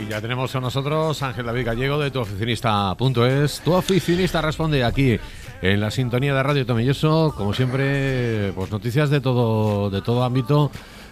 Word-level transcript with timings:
Y 0.00 0.06
ya 0.08 0.20
tenemos 0.20 0.52
con 0.52 0.62
nosotros 0.62 1.22
Ángel 1.22 1.46
David 1.46 1.66
Gallego 1.66 1.98
de 1.98 2.10
tuoficinista.es. 2.10 3.60
Tu 3.64 3.72
oficinista 3.72 4.40
responde 4.40 4.84
aquí 4.84 5.18
en 5.60 5.80
la 5.80 5.90
sintonía 5.90 6.34
de 6.34 6.42
Radio 6.42 6.66
Tomelloso, 6.66 7.34
como 7.36 7.52
siempre, 7.52 8.52
pues 8.54 8.70
noticias 8.70 9.10
de 9.10 9.20
todo, 9.20 9.90
de 9.90 10.02
todo 10.02 10.22
ámbito, 10.22 10.70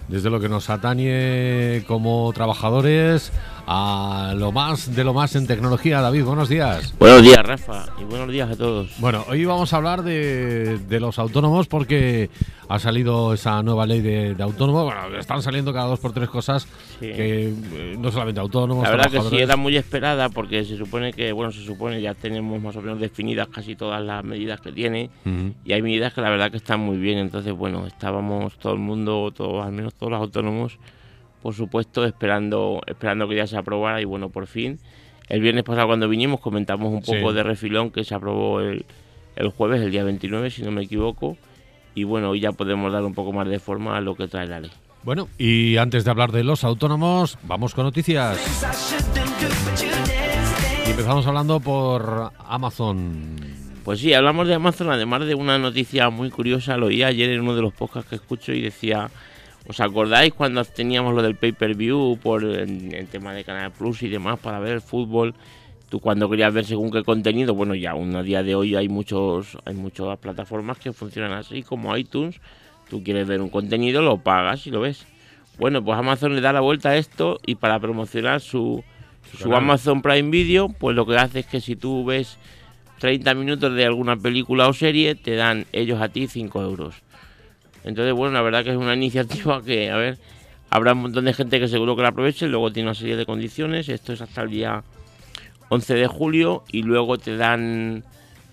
desde 0.08 0.30
lo 0.30 0.40
que 0.40 0.48
nos 0.48 0.70
atañe 0.70 1.84
como 1.86 2.32
trabajadores 2.32 3.32
a 3.66 4.34
lo 4.36 4.52
más 4.52 4.94
de 4.94 5.02
lo 5.02 5.12
más 5.12 5.34
en 5.34 5.46
tecnología. 5.46 6.00
David, 6.00 6.24
buenos 6.24 6.48
días. 6.48 6.94
Buenos 6.98 7.22
días, 7.22 7.44
Rafa, 7.44 7.86
y 8.00 8.04
buenos 8.04 8.30
días 8.30 8.50
a 8.50 8.56
todos. 8.56 8.90
Bueno, 8.98 9.24
hoy 9.28 9.44
vamos 9.44 9.72
a 9.72 9.76
hablar 9.76 10.02
de, 10.02 10.78
de 10.78 11.00
los 11.00 11.18
autónomos 11.18 11.66
porque 11.66 12.30
ha 12.68 12.78
salido 12.78 13.32
esa 13.32 13.62
nueva 13.62 13.86
ley 13.86 14.00
de, 14.00 14.36
autónomos. 14.40 14.84
Bueno, 14.84 15.18
están 15.18 15.42
saliendo 15.42 15.72
cada 15.72 15.86
dos 15.86 16.00
por 16.00 16.12
tres 16.12 16.28
cosas 16.28 16.66
que 17.00 17.48
eh, 17.48 17.96
no 17.98 18.10
solamente 18.10 18.40
autónomos. 18.40 18.84
La 18.84 18.90
verdad 18.90 19.10
que 19.10 19.20
sí, 19.22 19.38
era 19.38 19.56
muy 19.56 19.76
esperada 19.76 20.28
porque 20.28 20.64
se 20.64 20.76
supone 20.76 21.12
que, 21.12 21.32
bueno, 21.32 21.52
se 21.52 21.64
supone 21.64 22.00
ya 22.00 22.14
tenemos 22.14 22.60
más 22.60 22.76
o 22.76 22.82
menos 22.82 23.00
definidas 23.00 23.48
casi 23.48 23.76
todas 23.76 24.02
las 24.02 24.24
medidas 24.24 24.60
que 24.60 24.72
tiene 24.72 25.10
y 25.64 25.72
hay 25.72 25.82
medidas 25.82 26.12
que 26.12 26.20
la 26.20 26.30
verdad 26.30 26.50
que 26.50 26.56
están 26.56 26.80
muy 26.80 26.98
bien. 26.98 27.18
Entonces, 27.18 27.52
bueno, 27.52 27.86
estábamos 27.86 28.56
todo 28.58 28.72
el 28.72 28.78
mundo, 28.78 29.32
todos, 29.34 29.64
al 29.64 29.72
menos 29.72 29.94
todos 29.98 30.12
los 30.12 30.20
autónomos 30.20 30.78
por 31.46 31.54
supuesto, 31.54 32.04
esperando, 32.04 32.80
esperando 32.88 33.28
que 33.28 33.36
ya 33.36 33.46
se 33.46 33.56
aprobara 33.56 34.00
y 34.00 34.04
bueno, 34.04 34.30
por 34.30 34.48
fin. 34.48 34.80
El 35.28 35.40
viernes 35.40 35.62
pasado 35.62 35.86
cuando 35.86 36.08
vinimos 36.08 36.40
comentamos 36.40 36.92
un 36.92 37.02
poco 37.02 37.32
de 37.32 37.44
refilón 37.44 37.90
que 37.90 38.02
se 38.02 38.16
aprobó 38.16 38.60
el, 38.60 38.84
el 39.36 39.48
jueves, 39.50 39.80
el 39.80 39.92
día 39.92 40.02
29, 40.02 40.50
si 40.50 40.62
no 40.62 40.72
me 40.72 40.82
equivoco. 40.82 41.36
Y 41.94 42.02
bueno, 42.02 42.30
hoy 42.30 42.40
ya 42.40 42.50
podemos 42.50 42.92
dar 42.92 43.04
un 43.04 43.14
poco 43.14 43.32
más 43.32 43.48
de 43.48 43.60
forma 43.60 43.96
a 43.96 44.00
lo 44.00 44.16
que 44.16 44.26
trae 44.26 44.48
la 44.48 44.58
ley. 44.58 44.72
Bueno, 45.04 45.28
y 45.38 45.76
antes 45.76 46.04
de 46.04 46.10
hablar 46.10 46.32
de 46.32 46.42
los 46.42 46.64
autónomos, 46.64 47.38
vamos 47.44 47.76
con 47.76 47.84
noticias. 47.84 48.38
Y 50.84 50.90
empezamos 50.90 51.28
hablando 51.28 51.60
por 51.60 52.32
Amazon. 52.44 53.36
Pues 53.84 54.00
sí, 54.00 54.12
hablamos 54.12 54.48
de 54.48 54.54
Amazon, 54.54 54.90
además 54.90 55.24
de 55.26 55.36
una 55.36 55.58
noticia 55.60 56.10
muy 56.10 56.30
curiosa, 56.30 56.76
lo 56.76 56.86
oí 56.86 57.04
ayer 57.04 57.30
en 57.30 57.42
uno 57.42 57.54
de 57.54 57.62
los 57.62 57.72
podcasts 57.72 58.10
que 58.10 58.16
escucho 58.16 58.52
y 58.52 58.60
decía 58.60 59.10
¿Os 59.68 59.80
acordáis 59.80 60.32
cuando 60.32 60.64
teníamos 60.64 61.12
lo 61.14 61.22
del 61.22 61.34
pay-per-view 61.34 62.18
por 62.22 62.44
el, 62.44 63.08
tema 63.08 63.32
de 63.34 63.42
Canal 63.42 63.72
Plus 63.72 64.02
y 64.02 64.08
demás 64.08 64.38
para 64.38 64.60
ver 64.60 64.74
el 64.74 64.80
fútbol? 64.80 65.34
Tú 65.88 65.98
cuando 65.98 66.30
querías 66.30 66.54
ver 66.54 66.64
según 66.64 66.90
qué 66.90 67.02
contenido, 67.02 67.54
bueno, 67.54 67.74
ya 67.74 67.92
aún 67.92 68.14
a 68.14 68.22
día 68.22 68.42
de 68.44 68.54
hoy 68.54 68.76
hay 68.76 68.88
muchos 68.88 69.58
hay 69.64 69.74
muchas 69.74 70.18
plataformas 70.18 70.78
que 70.78 70.92
funcionan 70.92 71.32
así 71.32 71.62
como 71.62 71.96
iTunes. 71.96 72.40
Tú 72.88 73.02
quieres 73.02 73.26
ver 73.26 73.40
un 73.40 73.50
contenido, 73.50 74.02
lo 74.02 74.18
pagas 74.18 74.66
y 74.68 74.70
lo 74.70 74.80
ves. 74.80 75.04
Bueno, 75.58 75.84
pues 75.84 75.98
Amazon 75.98 76.36
le 76.36 76.40
da 76.40 76.52
la 76.52 76.60
vuelta 76.60 76.90
a 76.90 76.96
esto 76.96 77.38
y 77.44 77.56
para 77.56 77.80
promocionar 77.80 78.40
su, 78.40 78.84
su 79.36 79.54
Amazon 79.54 80.00
Prime 80.02 80.30
Video, 80.30 80.68
pues 80.68 80.94
lo 80.94 81.06
que 81.06 81.16
hace 81.16 81.40
es 81.40 81.46
que 81.46 81.60
si 81.60 81.74
tú 81.74 82.04
ves 82.04 82.38
30 83.00 83.34
minutos 83.34 83.74
de 83.74 83.84
alguna 83.84 84.16
película 84.16 84.68
o 84.68 84.72
serie, 84.72 85.16
te 85.16 85.34
dan 85.34 85.66
ellos 85.72 86.00
a 86.00 86.08
ti 86.08 86.28
5 86.28 86.62
euros. 86.62 86.94
Entonces, 87.86 88.12
bueno, 88.12 88.34
la 88.34 88.42
verdad 88.42 88.64
que 88.64 88.70
es 88.70 88.76
una 88.76 88.94
iniciativa 88.96 89.62
que, 89.62 89.90
a 89.90 89.96
ver, 89.96 90.18
habrá 90.68 90.92
un 90.92 91.02
montón 91.02 91.24
de 91.24 91.32
gente 91.32 91.58
que 91.58 91.68
seguro 91.68 91.96
que 91.96 92.02
la 92.02 92.08
aproveche, 92.08 92.48
luego 92.48 92.70
tiene 92.72 92.90
una 92.90 92.94
serie 92.94 93.16
de 93.16 93.24
condiciones, 93.24 93.88
esto 93.88 94.12
es 94.12 94.20
hasta 94.20 94.42
el 94.42 94.50
día 94.50 94.82
11 95.70 95.94
de 95.94 96.06
julio 96.06 96.64
y 96.70 96.82
luego 96.82 97.16
te 97.16 97.36
dan 97.36 98.04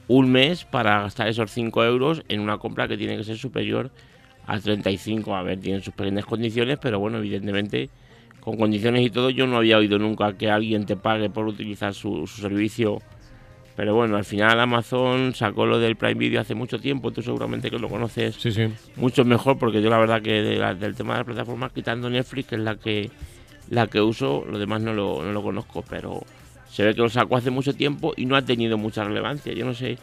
un 0.08 0.32
mes 0.32 0.66
para 0.66 1.02
gastar 1.02 1.28
esos 1.28 1.52
5 1.52 1.84
euros 1.84 2.24
en 2.30 2.40
una 2.40 2.58
compra 2.58 2.88
que 2.88 2.98
tiene 2.98 3.18
que 3.18 3.24
ser 3.24 3.38
superior 3.38 3.92
a 4.46 4.60
35. 4.60 5.36
A 5.36 5.44
ver, 5.44 5.60
tienen 5.60 5.82
sus 5.82 5.94
pequeñas 5.94 6.26
condiciones, 6.26 6.78
pero 6.82 7.00
bueno, 7.00 7.18
evidentemente 7.18 7.90
con 8.40 8.58
condiciones 8.58 9.06
y 9.06 9.10
todo 9.10 9.30
yo 9.30 9.48
no 9.48 9.58
había 9.58 9.78
oído 9.78 9.98
nunca 9.98 10.34
que 10.34 10.52
alguien 10.52 10.86
te 10.86 10.98
pague 10.98 11.30
por 11.30 11.48
utilizar 11.48 11.94
su, 11.94 12.28
su 12.28 12.42
servicio 12.42 13.02
pero 13.76 13.96
bueno, 13.96 14.18
al 14.18 14.24
final 14.24 14.60
Amazon 14.60 15.34
sacó 15.34 15.66
lo 15.66 15.80
del 15.80 15.96
Prime 15.96 16.16
Video 16.16 16.42
hace 16.42 16.56
mucho 16.56 16.80
tiempo, 16.80 17.12
tú 17.12 17.22
seguramente 17.22 17.72
que 17.72 17.80
lo 17.80 17.90
conoces 17.90 18.36
sí, 18.36 18.52
sí. 18.52 18.68
mucho 18.96 19.26
mejor, 19.26 19.58
porque 19.58 19.82
yo 19.82 19.90
la 19.90 19.98
verdad 19.98 20.22
que 20.22 20.42
del 20.42 20.96
tema 20.96 21.14
de 21.14 21.20
las 21.20 21.26
plataformas, 21.26 21.72
quitando 21.72 22.10
Netflix, 22.10 22.50
que 22.50 22.56
es 22.56 22.62
la 22.62 22.76
que 22.76 23.10
la 23.70 23.88
que 23.88 24.02
uso, 24.02 24.46
lo 24.50 24.60
demás 24.60 24.82
no 24.82 24.94
lo, 24.94 25.24
no 25.24 25.32
lo 25.32 25.42
conozco, 25.42 25.84
pero 25.90 26.22
se 26.70 26.84
ve 26.84 26.94
que 26.94 27.02
lo 27.02 27.10
sacó 27.10 27.38
hace 27.38 27.50
mucho 27.50 27.74
tiempo 27.74 28.14
y 28.16 28.26
no 28.26 28.36
ha 28.36 28.42
tenido 28.42 28.78
mucha 28.78 29.04
relevancia. 29.04 29.54
Yo 29.54 29.66
no 29.66 29.74
sé, 29.74 29.98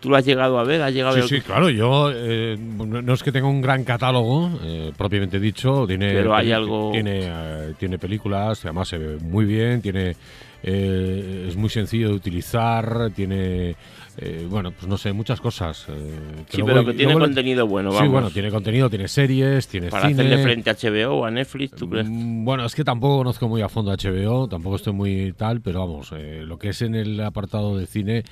¿tú 0.00 0.10
lo 0.10 0.16
has 0.16 0.24
llegado 0.24 0.58
a 0.58 0.64
ver? 0.64 0.82
¿Has 0.82 0.92
llegado 0.92 1.20
sí, 1.22 1.36
sí, 1.36 1.40
claro, 1.40 1.70
yo 1.70 2.10
eh, 2.12 2.56
no 2.58 3.12
es 3.12 3.22
que 3.22 3.32
tenga 3.32 3.48
un 3.48 3.60
gran 3.60 3.84
catálogo, 3.84 4.50
eh, 4.62 4.92
propiamente 4.96 5.40
dicho, 5.40 5.86
tiene, 5.86 6.12
pero 6.12 6.34
hay 6.34 6.52
algo... 6.52 6.90
tiene, 6.92 7.20
eh, 7.22 7.74
tiene 7.78 7.98
películas, 7.98 8.64
además 8.64 8.88
se 8.88 8.98
ve 8.98 9.16
muy 9.18 9.44
bien, 9.44 9.80
tiene 9.80 10.14
eh, 10.62 11.46
es 11.48 11.56
muy 11.56 11.68
sencillo 11.68 12.08
de 12.08 12.14
utilizar, 12.14 13.10
tiene, 13.14 13.76
eh, 14.18 14.46
bueno, 14.48 14.72
pues 14.72 14.86
no 14.86 14.96
sé, 14.96 15.12
muchas 15.12 15.40
cosas. 15.40 15.86
Eh, 15.88 16.44
sí, 16.48 16.62
pero 16.64 16.84
que 16.84 16.94
tiene 16.94 17.14
contenido 17.14 17.66
bueno, 17.66 17.90
vamos. 17.90 18.02
Sí, 18.02 18.08
bueno, 18.08 18.30
tiene 18.30 18.50
contenido, 18.50 18.88
tiene 18.90 19.08
series, 19.08 19.68
tiene 19.68 19.90
Para 19.90 20.08
hacerle 20.08 20.38
frente 20.42 20.70
a 20.70 20.74
HBO 20.74 21.20
o 21.20 21.24
a 21.24 21.30
Netflix, 21.30 21.76
¿tú 21.76 21.88
crees? 21.88 22.08
Mm, 22.08 22.44
bueno, 22.44 22.64
es 22.64 22.74
que 22.74 22.84
tampoco 22.84 23.18
conozco 23.18 23.48
muy 23.48 23.62
a 23.62 23.68
fondo 23.68 23.90
a 23.90 23.96
HBO, 23.96 24.48
tampoco 24.48 24.76
estoy 24.76 24.92
muy 24.92 25.32
tal, 25.36 25.60
pero 25.60 25.80
vamos, 25.80 26.12
lo 26.12 26.58
que 26.58 26.70
es 26.70 26.82
en 26.82 26.94
el 26.94 27.20
apartado 27.20 27.76
de 27.76 27.86
cine, 27.86 28.24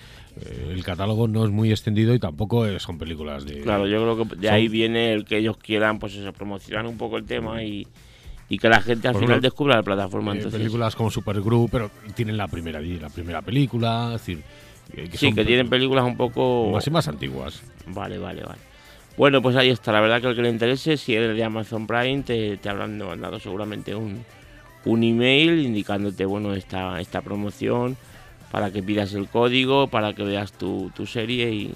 el 0.68 0.82
catálogo 0.82 1.28
no 1.28 1.44
es 1.44 1.50
muy 1.50 1.70
extendido 1.70 2.14
y 2.14 2.18
tampoco 2.18 2.66
son 2.78 2.98
películas 2.98 3.44
de... 3.44 3.60
Claro, 3.60 3.86
yo 3.86 4.02
creo 4.02 4.28
que 4.28 4.36
de 4.36 4.50
ahí 4.50 4.68
viene 4.68 5.12
el 5.12 5.24
que 5.24 5.38
ellos 5.38 5.56
quieran, 5.56 5.98
pues 5.98 6.14
eso, 6.14 6.32
promocionar 6.32 6.86
un 6.86 6.96
poco 6.96 7.16
el 7.16 7.24
tema 7.24 7.62
y 7.62 7.86
y 8.54 8.58
que 8.58 8.68
la 8.68 8.80
gente 8.80 9.08
al 9.08 9.16
final 9.16 9.40
descubra 9.40 9.76
la 9.76 9.82
plataforma. 9.82 10.32
Eh, 10.32 10.36
entonces. 10.36 10.60
Películas 10.60 10.94
como 10.94 11.10
Supergroup, 11.10 11.70
pero 11.70 11.90
tienen 12.14 12.36
la 12.36 12.46
primera 12.46 12.80
la 12.80 13.10
primera 13.10 13.42
película, 13.42 14.12
es 14.14 14.20
decir, 14.20 14.42
sí, 15.14 15.32
que 15.32 15.44
tienen 15.44 15.68
películas 15.68 16.04
un 16.04 16.16
poco 16.16 16.70
más 16.72 16.86
y 16.86 16.90
más 16.90 17.08
antiguas. 17.08 17.62
Vale, 17.88 18.18
vale, 18.18 18.42
vale. 18.42 18.60
Bueno, 19.16 19.42
pues 19.42 19.56
ahí 19.56 19.70
está. 19.70 19.90
La 19.90 20.00
verdad 20.00 20.20
que 20.20 20.28
el 20.28 20.36
que 20.36 20.42
le 20.42 20.50
interese, 20.50 20.96
si 20.96 21.14
eres 21.14 21.36
de 21.36 21.42
Amazon 21.42 21.86
Prime, 21.86 22.22
te, 22.22 22.56
te 22.58 22.68
habrán 22.68 22.96
mandado 22.98 23.40
seguramente 23.40 23.94
un, 23.94 24.24
un 24.84 25.02
email 25.02 25.58
indicándote 25.58 26.24
bueno 26.24 26.54
esta, 26.54 27.00
esta 27.00 27.22
promoción 27.22 27.96
para 28.52 28.70
que 28.70 28.84
pidas 28.84 29.14
el 29.14 29.28
código, 29.28 29.88
para 29.88 30.12
que 30.12 30.22
veas 30.22 30.52
tu, 30.52 30.92
tu 30.94 31.06
serie 31.06 31.50
y, 31.50 31.74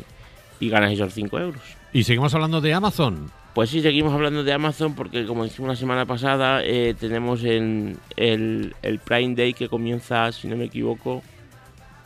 y 0.60 0.68
ganas 0.68 0.92
esos 0.92 1.12
5 1.12 1.38
euros. 1.40 1.62
Y 1.92 2.04
seguimos 2.04 2.32
hablando 2.34 2.60
de 2.60 2.72
Amazon. 2.72 3.32
Pues 3.58 3.70
sí, 3.70 3.80
seguimos 3.82 4.14
hablando 4.14 4.44
de 4.44 4.52
Amazon 4.52 4.94
porque 4.94 5.26
como 5.26 5.42
dijimos 5.42 5.68
la 5.70 5.74
semana 5.74 6.06
pasada, 6.06 6.62
eh, 6.62 6.94
tenemos 6.96 7.42
en 7.42 7.98
el, 8.14 8.72
Prime 9.04 9.34
Day 9.34 9.52
que 9.52 9.68
comienza, 9.68 10.30
si 10.30 10.46
no 10.46 10.56
me 10.56 10.66
equivoco, 10.66 11.24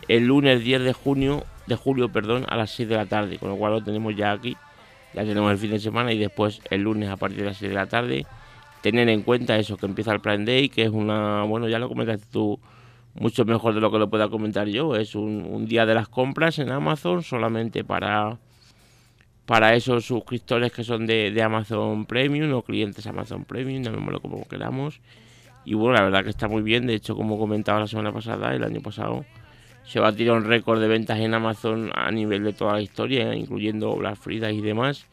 el 0.08 0.28
lunes 0.28 0.64
10 0.64 0.80
de 0.80 0.94
junio, 0.94 1.44
de 1.66 1.76
julio, 1.76 2.10
perdón, 2.10 2.46
a 2.48 2.56
las 2.56 2.70
6 2.70 2.88
de 2.88 2.96
la 2.96 3.04
tarde, 3.04 3.36
con 3.36 3.50
lo 3.50 3.56
cual 3.56 3.72
lo 3.72 3.84
tenemos 3.84 4.16
ya 4.16 4.32
aquí, 4.32 4.56
ya 5.12 5.24
tenemos 5.26 5.52
el 5.52 5.58
fin 5.58 5.72
de 5.72 5.78
semana 5.78 6.10
y 6.14 6.18
después 6.18 6.62
el 6.70 6.84
lunes 6.84 7.10
a 7.10 7.18
partir 7.18 7.40
de 7.40 7.44
las 7.44 7.58
6 7.58 7.68
de 7.68 7.76
la 7.76 7.86
tarde, 7.86 8.24
tener 8.80 9.10
en 9.10 9.20
cuenta 9.20 9.58
eso, 9.58 9.76
que 9.76 9.84
empieza 9.84 10.10
el 10.14 10.20
Prime 10.20 10.46
Day, 10.46 10.70
que 10.70 10.84
es 10.84 10.90
una, 10.90 11.42
bueno, 11.42 11.68
ya 11.68 11.78
lo 11.78 11.90
comentaste 11.90 12.24
tú 12.32 12.60
mucho 13.12 13.44
mejor 13.44 13.74
de 13.74 13.82
lo 13.82 13.92
que 13.92 13.98
lo 13.98 14.08
pueda 14.08 14.30
comentar 14.30 14.68
yo, 14.68 14.96
es 14.96 15.14
un, 15.14 15.44
un 15.44 15.66
día 15.66 15.84
de 15.84 15.96
las 15.96 16.08
compras 16.08 16.58
en 16.58 16.70
Amazon 16.70 17.22
solamente 17.22 17.84
para 17.84 18.38
para 19.46 19.74
esos 19.74 20.04
suscriptores 20.04 20.72
que 20.72 20.84
son 20.84 21.06
de, 21.06 21.40
Amazon 21.42 22.06
Premium 22.06 22.52
o 22.52 22.62
clientes 22.62 23.06
Amazon 23.06 23.44
Premium, 23.44 23.82
llamémoslo 23.82 24.20
como 24.20 24.48
queramos. 24.48 25.00
Y 25.64 25.74
bueno, 25.74 25.96
la 25.96 26.04
verdad 26.04 26.24
que 26.24 26.30
está 26.30 26.48
muy 26.48 26.62
bien. 26.62 26.86
De 26.86 26.94
hecho, 26.94 27.14
como 27.14 27.38
comentaba 27.38 27.80
la 27.80 27.86
semana 27.86 28.12
pasada, 28.12 28.54
el 28.54 28.64
año 28.64 28.80
pasado 28.80 29.24
se 29.84 30.00
tirar 30.12 30.36
un 30.36 30.44
récord 30.44 30.80
de 30.80 30.88
ventas 30.88 31.18
en 31.18 31.34
Amazon 31.34 31.90
a 31.94 32.10
nivel 32.10 32.44
de 32.44 32.52
toda 32.52 32.74
la 32.74 32.80
historia, 32.80 33.34
incluyendo 33.34 33.94
Black 33.96 34.16
Friday 34.16 34.58
y 34.58 34.60
demás. 34.60 35.06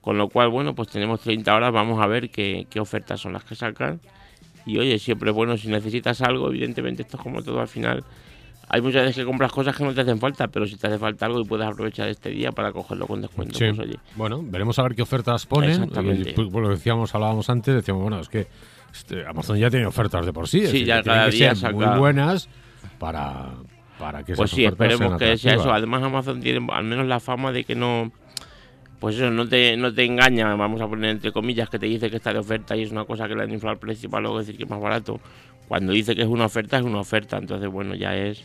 Con 0.00 0.16
lo 0.16 0.28
cual, 0.28 0.48
bueno, 0.48 0.74
pues 0.74 0.88
tenemos 0.88 1.20
30 1.20 1.54
horas, 1.54 1.72
vamos 1.72 2.02
a 2.02 2.06
ver 2.06 2.30
qué 2.30 2.66
ofertas 2.80 3.20
son 3.20 3.34
las 3.34 3.44
que 3.44 3.54
sacan. 3.54 4.00
Y 4.68 4.78
oye, 4.78 4.98
siempre 4.98 5.30
bueno, 5.30 5.56
si 5.56 5.68
necesitas 5.68 6.20
algo, 6.20 6.48
evidentemente 6.48 7.02
esto 7.02 7.16
es 7.16 7.22
como 7.22 7.42
todo 7.42 7.60
al 7.60 7.68
final 7.68 8.04
hay 8.70 8.80
muchas 8.82 9.02
veces 9.02 9.16
que 9.16 9.24
compras 9.24 9.50
cosas 9.50 9.76
que 9.76 9.84
no 9.84 9.94
te 9.94 10.02
hacen 10.02 10.18
falta, 10.18 10.48
pero 10.48 10.66
si 10.66 10.76
te 10.76 10.86
hace 10.86 10.98
falta 10.98 11.26
algo 11.26 11.40
y 11.40 11.44
puedes 11.44 11.66
aprovechar 11.66 12.08
este 12.08 12.30
día 12.30 12.52
para 12.52 12.72
cogerlo 12.72 13.06
con 13.06 13.22
descuento, 13.22 13.58
pues 13.58 13.78
oye. 13.78 13.98
Bueno, 14.14 14.42
veremos 14.42 14.78
a 14.78 14.82
ver 14.82 14.94
qué 14.94 15.02
ofertas 15.02 15.46
ponen. 15.46 15.70
Exactamente. 15.70 16.34
Pues, 16.34 16.52
lo 16.52 16.68
decíamos, 16.68 17.14
hablábamos 17.14 17.48
antes, 17.48 17.74
decíamos, 17.74 18.02
bueno, 18.02 18.20
es 18.20 18.28
que 18.28 18.46
este, 18.92 19.26
Amazon 19.26 19.58
ya 19.58 19.70
tiene 19.70 19.86
ofertas 19.86 20.26
de 20.26 20.32
por 20.32 20.48
sí. 20.48 20.66
Sí, 20.66 20.84
ya 20.84 21.02
cada 21.02 21.28
día 21.28 21.54
ser 21.54 21.74
muy 21.74 21.98
buenas 21.98 22.48
para, 22.98 23.54
para 23.98 24.22
que 24.24 24.34
Pues 24.34 24.50
sí, 24.50 24.64
esperemos 24.64 25.16
que 25.18 25.36
sea 25.38 25.54
eso. 25.54 25.72
Además, 25.72 26.02
Amazon 26.02 26.40
tiene 26.40 26.66
al 26.70 26.84
menos 26.84 27.06
la 27.06 27.20
fama 27.20 27.52
de 27.52 27.64
que 27.64 27.74
no. 27.74 28.12
Pues 29.00 29.16
eso, 29.16 29.30
no 29.30 29.48
te, 29.48 29.76
no 29.76 29.94
te 29.94 30.04
engaña, 30.04 30.54
vamos 30.56 30.80
a 30.80 30.88
poner 30.88 31.10
entre 31.10 31.32
comillas, 31.32 31.70
que 31.70 31.78
te 31.78 31.86
dice 31.86 32.10
que 32.10 32.16
está 32.16 32.32
de 32.32 32.40
oferta 32.40 32.76
y 32.76 32.82
es 32.82 32.90
una 32.90 33.04
cosa 33.04 33.28
que 33.28 33.34
le 33.34 33.44
han 33.44 33.52
inflado 33.52 33.74
el 33.74 33.78
precio 33.78 34.10
para 34.10 34.22
luego 34.22 34.38
decir 34.40 34.56
que 34.56 34.64
es 34.64 34.70
más 34.70 34.80
barato 34.80 35.20
cuando 35.68 35.92
dice 35.92 36.16
que 36.16 36.22
es 36.22 36.28
una 36.28 36.46
oferta, 36.46 36.78
es 36.78 36.82
una 36.82 36.98
oferta. 36.98 37.36
Entonces, 37.36 37.70
bueno, 37.70 37.94
ya 37.94 38.16
es 38.16 38.42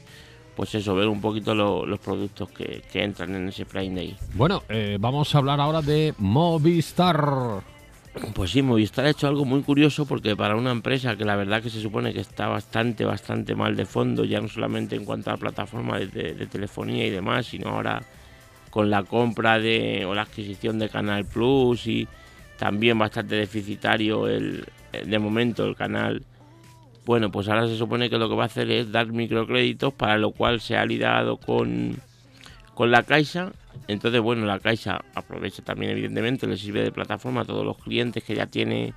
pues 0.55 0.75
eso, 0.75 0.94
ver 0.94 1.07
un 1.07 1.19
poquito 1.19 1.55
los 1.55 2.00
productos 2.00 2.50
que, 2.51 2.83
entran 2.94 3.33
en 3.33 3.47
ese 3.47 3.65
Prime 3.65 3.95
Day. 3.95 4.15
Bueno, 4.35 4.61
eh, 4.69 4.97
vamos 5.00 5.33
a 5.33 5.39
hablar 5.39 5.59
ahora 5.59 5.81
de 5.81 6.13
Movistar. 6.19 7.63
Pues 8.35 8.51
sí, 8.51 8.61
Movistar 8.61 9.05
ha 9.05 9.09
hecho 9.09 9.27
algo 9.27 9.45
muy 9.45 9.63
curioso 9.63 10.05
porque 10.05 10.35
para 10.35 10.55
una 10.55 10.69
empresa 10.69 11.15
que 11.15 11.25
la 11.25 11.35
verdad 11.35 11.63
que 11.63 11.71
se 11.71 11.81
supone 11.81 12.13
que 12.13 12.19
está 12.19 12.47
bastante, 12.47 13.03
bastante 13.03 13.55
mal 13.55 13.75
de 13.75 13.88
fondo, 13.88 14.25
ya 14.25 14.39
no 14.39 14.47
solamente 14.47 14.95
en 14.95 15.05
cuanto 15.05 15.31
a 15.31 15.38
plataforma 15.38 15.97
de, 15.97 16.05
de 16.35 16.45
telefonía 16.45 17.07
y 17.07 17.09
demás, 17.09 17.47
sino 17.47 17.69
ahora 17.69 18.03
con 18.73 18.89
la 18.89 19.03
compra 19.03 19.59
de 19.59 20.03
o 20.03 20.15
la 20.15 20.23
adquisición 20.23 20.79
de 20.79 20.89
Canal 20.89 21.25
Plus 21.25 21.85
y 21.85 22.07
también 22.57 22.97
bastante 22.97 23.35
deficitario 23.35 24.27
el, 24.27 24.65
de 24.91 25.19
momento 25.19 25.63
el 25.63 25.75
canal. 25.75 26.23
Bueno, 27.05 27.29
pues 27.29 27.47
ahora 27.49 27.67
se 27.67 27.77
supone 27.77 28.09
que 28.09 28.17
lo 28.17 28.27
que 28.27 28.35
va 28.35 28.43
a 28.43 28.45
hacer 28.47 28.71
es 28.71 28.91
dar 28.91 29.11
microcréditos, 29.11 29.93
para 29.93 30.17
lo 30.17 30.31
cual 30.31 30.59
se 30.59 30.75
ha 30.75 30.81
aliado 30.81 31.37
con, 31.37 31.97
con 32.73 32.89
la 32.89 33.03
Caixa. 33.03 33.51
Entonces, 33.87 34.21
bueno, 34.21 34.47
la 34.47 34.57
Caixa 34.57 35.05
aprovecha 35.13 35.61
también, 35.61 35.91
evidentemente, 35.91 36.47
le 36.47 36.57
sirve 36.57 36.81
de 36.81 36.91
plataforma 36.91 37.41
a 37.41 37.45
todos 37.45 37.63
los 37.63 37.77
clientes 37.77 38.23
que 38.23 38.33
ya 38.33 38.47
tiene 38.47 38.95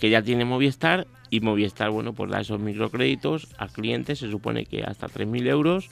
que 0.00 0.10
ya 0.10 0.22
tiene 0.22 0.44
Movistar 0.44 1.06
y 1.30 1.38
Movistar, 1.38 1.90
bueno, 1.90 2.14
pues 2.14 2.32
da 2.32 2.40
esos 2.40 2.58
microcréditos 2.58 3.46
a 3.58 3.68
clientes, 3.68 4.18
se 4.18 4.28
supone 4.28 4.66
que 4.66 4.82
hasta 4.82 5.06
3.000 5.06 5.46
euros 5.46 5.88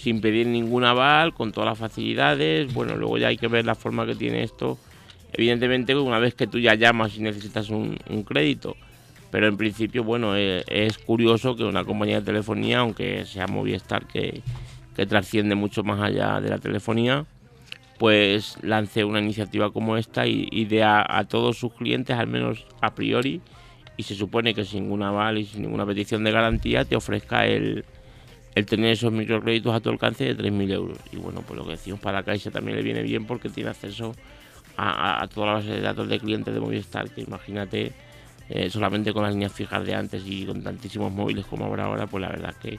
sin 0.00 0.22
pedir 0.22 0.46
ningún 0.46 0.84
aval, 0.84 1.34
con 1.34 1.52
todas 1.52 1.68
las 1.68 1.78
facilidades. 1.78 2.72
Bueno, 2.72 2.96
luego 2.96 3.18
ya 3.18 3.28
hay 3.28 3.36
que 3.36 3.48
ver 3.48 3.66
la 3.66 3.74
forma 3.74 4.06
que 4.06 4.14
tiene 4.14 4.42
esto. 4.42 4.78
Evidentemente, 5.32 5.94
una 5.94 6.18
vez 6.18 6.34
que 6.34 6.46
tú 6.46 6.58
ya 6.58 6.74
llamas 6.74 7.16
y 7.18 7.20
necesitas 7.20 7.68
un, 7.68 7.98
crédito, 8.26 8.76
pero 9.30 9.46
en 9.46 9.58
principio, 9.58 10.02
bueno, 10.02 10.36
eh, 10.36 10.64
es, 10.68 10.96
curioso 10.96 11.54
que 11.54 11.64
una 11.64 11.84
compañía 11.84 12.20
de 12.20 12.26
telefonía, 12.26 12.78
aunque 12.78 13.26
sea 13.26 13.46
Movistar, 13.46 14.06
que, 14.06 14.40
que 14.96 15.04
trasciende 15.04 15.54
mucho 15.54 15.82
más 15.84 16.00
allá 16.00 16.40
de 16.40 16.48
la 16.48 16.58
telefonía, 16.58 17.26
pues 17.98 18.56
lance 18.62 19.04
una 19.04 19.20
iniciativa 19.20 19.70
como 19.70 19.98
esta 19.98 20.26
y, 20.26 20.64
dé 20.64 20.82
a, 20.82 21.04
a, 21.06 21.24
todos 21.24 21.58
sus 21.58 21.74
clientes, 21.74 22.16
al 22.16 22.26
menos 22.26 22.64
a 22.80 22.94
priori, 22.94 23.42
y 23.98 24.02
se 24.02 24.14
supone 24.14 24.54
que 24.54 24.64
sin 24.64 24.84
ningún 24.84 25.02
aval 25.02 25.36
y 25.36 25.44
sin 25.44 25.60
ninguna 25.60 25.84
petición 25.84 26.24
de 26.24 26.32
garantía, 26.32 26.86
te 26.86 26.96
ofrezca 26.96 27.46
el, 27.46 27.84
el 28.54 28.66
tener 28.66 28.92
esos 28.92 29.12
microcréditos 29.12 29.74
a 29.74 29.80
tu 29.80 29.90
alcance 29.90 30.24
de 30.24 30.36
3.000 30.36 30.72
euros. 30.72 30.98
Y 31.12 31.16
bueno, 31.16 31.42
pues 31.46 31.58
lo 31.58 31.64
que 31.64 31.72
decimos 31.72 32.00
para 32.00 32.22
Caixa 32.22 32.50
también 32.50 32.76
le 32.76 32.82
viene 32.82 33.02
bien 33.02 33.26
porque 33.26 33.48
tiene 33.48 33.70
acceso 33.70 34.14
a, 34.76 35.28
toda 35.32 35.46
la 35.46 35.52
base 35.54 35.68
de 35.68 35.80
datos 35.80 36.08
de 36.08 36.18
clientes 36.18 36.54
de 36.54 36.58
Movistar, 36.58 37.10
que 37.10 37.20
imagínate, 37.20 37.92
eh, 38.48 38.70
solamente 38.70 39.12
con 39.12 39.24
las 39.24 39.34
líneas 39.34 39.52
fijas 39.52 39.84
de 39.84 39.94
antes 39.94 40.22
y 40.26 40.46
con 40.46 40.62
tantísimos 40.62 41.12
móviles 41.12 41.44
como 41.44 41.66
habrá 41.66 41.84
ahora, 41.84 42.06
pues 42.06 42.22
la 42.22 42.28
verdad 42.28 42.54
que, 42.62 42.78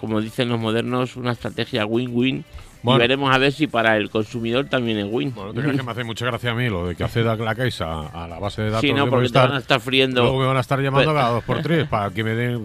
como 0.00 0.20
dicen 0.20 0.48
los 0.48 0.60
modernos, 0.60 1.16
una 1.16 1.32
estrategia 1.32 1.84
win-win 1.86 2.44
y 2.82 2.98
veremos 2.98 3.34
a 3.34 3.38
ver 3.38 3.52
si 3.52 3.66
para 3.66 3.96
el 3.96 4.10
consumidor 4.10 4.66
también 4.66 4.98
es 4.98 5.06
win. 5.10 5.34
Bueno, 5.34 5.52
que 5.52 5.82
me 5.82 5.90
hace 5.90 6.04
mucha 6.04 6.26
gracia 6.26 6.52
a 6.52 6.54
mí 6.54 6.68
lo 6.68 6.88
de 6.88 6.94
que 6.94 7.04
acceda 7.04 7.36
la 7.36 7.54
Caixa 7.54 8.06
a 8.08 8.28
la 8.28 8.38
base 8.38 8.62
de 8.62 8.70
datos. 8.70 8.82
Sí, 8.82 8.92
no, 8.92 9.08
porque 9.08 9.28
te 9.28 9.38
van 9.38 9.52
a 9.52 9.58
estar 9.58 9.80
friendo. 9.80 10.22
Luego 10.22 10.40
me 10.40 10.46
van 10.46 10.56
a 10.56 10.60
estar 10.60 10.80
llamando 10.80 11.12
cada 11.12 11.30
dos 11.30 11.44
por 11.44 11.62
tres 11.62 11.86
para 11.88 12.10
que 12.10 12.24
me 12.24 12.34
den 12.34 12.56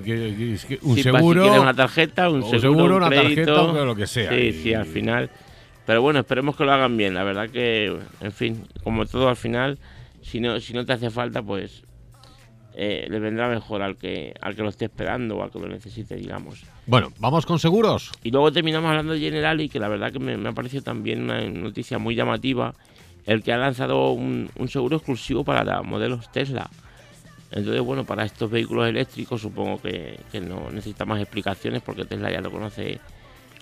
un 0.81 0.97
seguro. 0.97 1.53
si 1.53 1.59
una 1.59 1.73
tarjeta, 1.73 2.29
un 2.29 2.43
seguro, 2.59 2.97
una 2.97 3.09
tarjeta 3.09 3.61
o 3.61 3.85
lo 3.85 3.95
que 3.95 4.07
sea. 4.07 4.31
Sí, 4.31 4.53
sí, 4.53 4.73
al 4.73 4.85
final. 4.85 5.29
Pero 5.85 6.01
bueno, 6.01 6.19
esperemos 6.19 6.55
que 6.55 6.63
lo 6.63 6.71
hagan 6.71 6.95
bien. 6.95 7.13
La 7.13 7.23
verdad 7.23 7.49
que, 7.49 7.93
en 8.21 8.31
fin, 8.31 8.65
como 8.83 9.05
todo 9.05 9.27
al 9.27 9.35
final, 9.35 9.77
si 10.21 10.39
no, 10.39 10.59
si 10.59 10.73
no 10.73 10.85
te 10.85 10.93
hace 10.93 11.09
falta, 11.09 11.41
pues 11.41 11.83
eh, 12.75 13.05
le 13.07 13.19
vendrá 13.19 13.47
mejor 13.49 13.83
al 13.83 13.97
que, 13.97 14.33
al 14.41 14.55
que 14.55 14.63
lo 14.63 14.69
esté 14.69 14.85
esperando 14.85 15.37
o 15.37 15.43
al 15.43 15.51
que 15.51 15.59
lo 15.59 15.67
necesite, 15.67 16.15
digamos. 16.15 16.63
Bueno, 16.87 17.13
vamos 17.19 17.45
con 17.45 17.59
seguros. 17.59 18.11
Y 18.23 18.31
luego 18.31 18.51
terminamos 18.51 18.89
hablando 18.89 19.13
de 19.13 19.19
General 19.19 19.61
y 19.61 19.69
que 19.69 19.79
la 19.79 19.87
verdad 19.87 20.11
que 20.11 20.17
me, 20.17 20.47
ha 20.47 20.51
parecido 20.53 20.81
también 20.81 21.21
una 21.23 21.41
noticia 21.47 21.99
muy 21.99 22.15
llamativa, 22.15 22.73
el 23.25 23.43
que 23.43 23.53
ha 23.53 23.57
lanzado 23.57 24.11
un, 24.11 24.49
seguro 24.67 24.97
exclusivo 24.97 25.43
para 25.43 25.83
modelos 25.83 26.31
Tesla. 26.31 26.69
Entonces, 27.51 27.81
bueno, 27.81 28.05
para 28.05 28.25
estos 28.25 28.49
vehículos 28.49 28.89
eléctricos 28.89 29.41
supongo 29.41 29.79
que, 29.79 30.17
no 30.41 30.71
necesita 30.71 31.05
más 31.05 31.21
explicaciones 31.21 31.83
porque 31.83 32.05
Tesla 32.05 32.31
ya 32.31 32.41
lo 32.41 32.49
conoce 32.49 32.99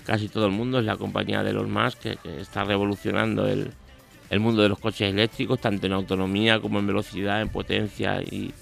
casi 0.06 0.30
todo 0.30 0.46
el 0.46 0.54
mundo, 0.54 0.80
es 0.80 0.86
la 0.86 0.96
compañía 0.96 1.44
de 1.44 1.52
los 1.52 1.68
más 1.68 1.98
que, 1.98 2.18
está 2.40 2.64
revolucionando 2.64 3.46
el, 3.46 3.72
el 4.30 4.40
mundo 4.40 4.62
de 4.62 4.70
los 4.70 4.80
coches 4.80 5.12
eléctricos, 5.12 5.60
tanto 5.60 5.86
en 5.86 5.92
autonomía 5.92 6.62
como 6.62 6.80
en 6.80 6.88
velocidad, 6.88 7.42
en 7.42 7.50
potencia 7.50 8.22
y, 8.22 8.54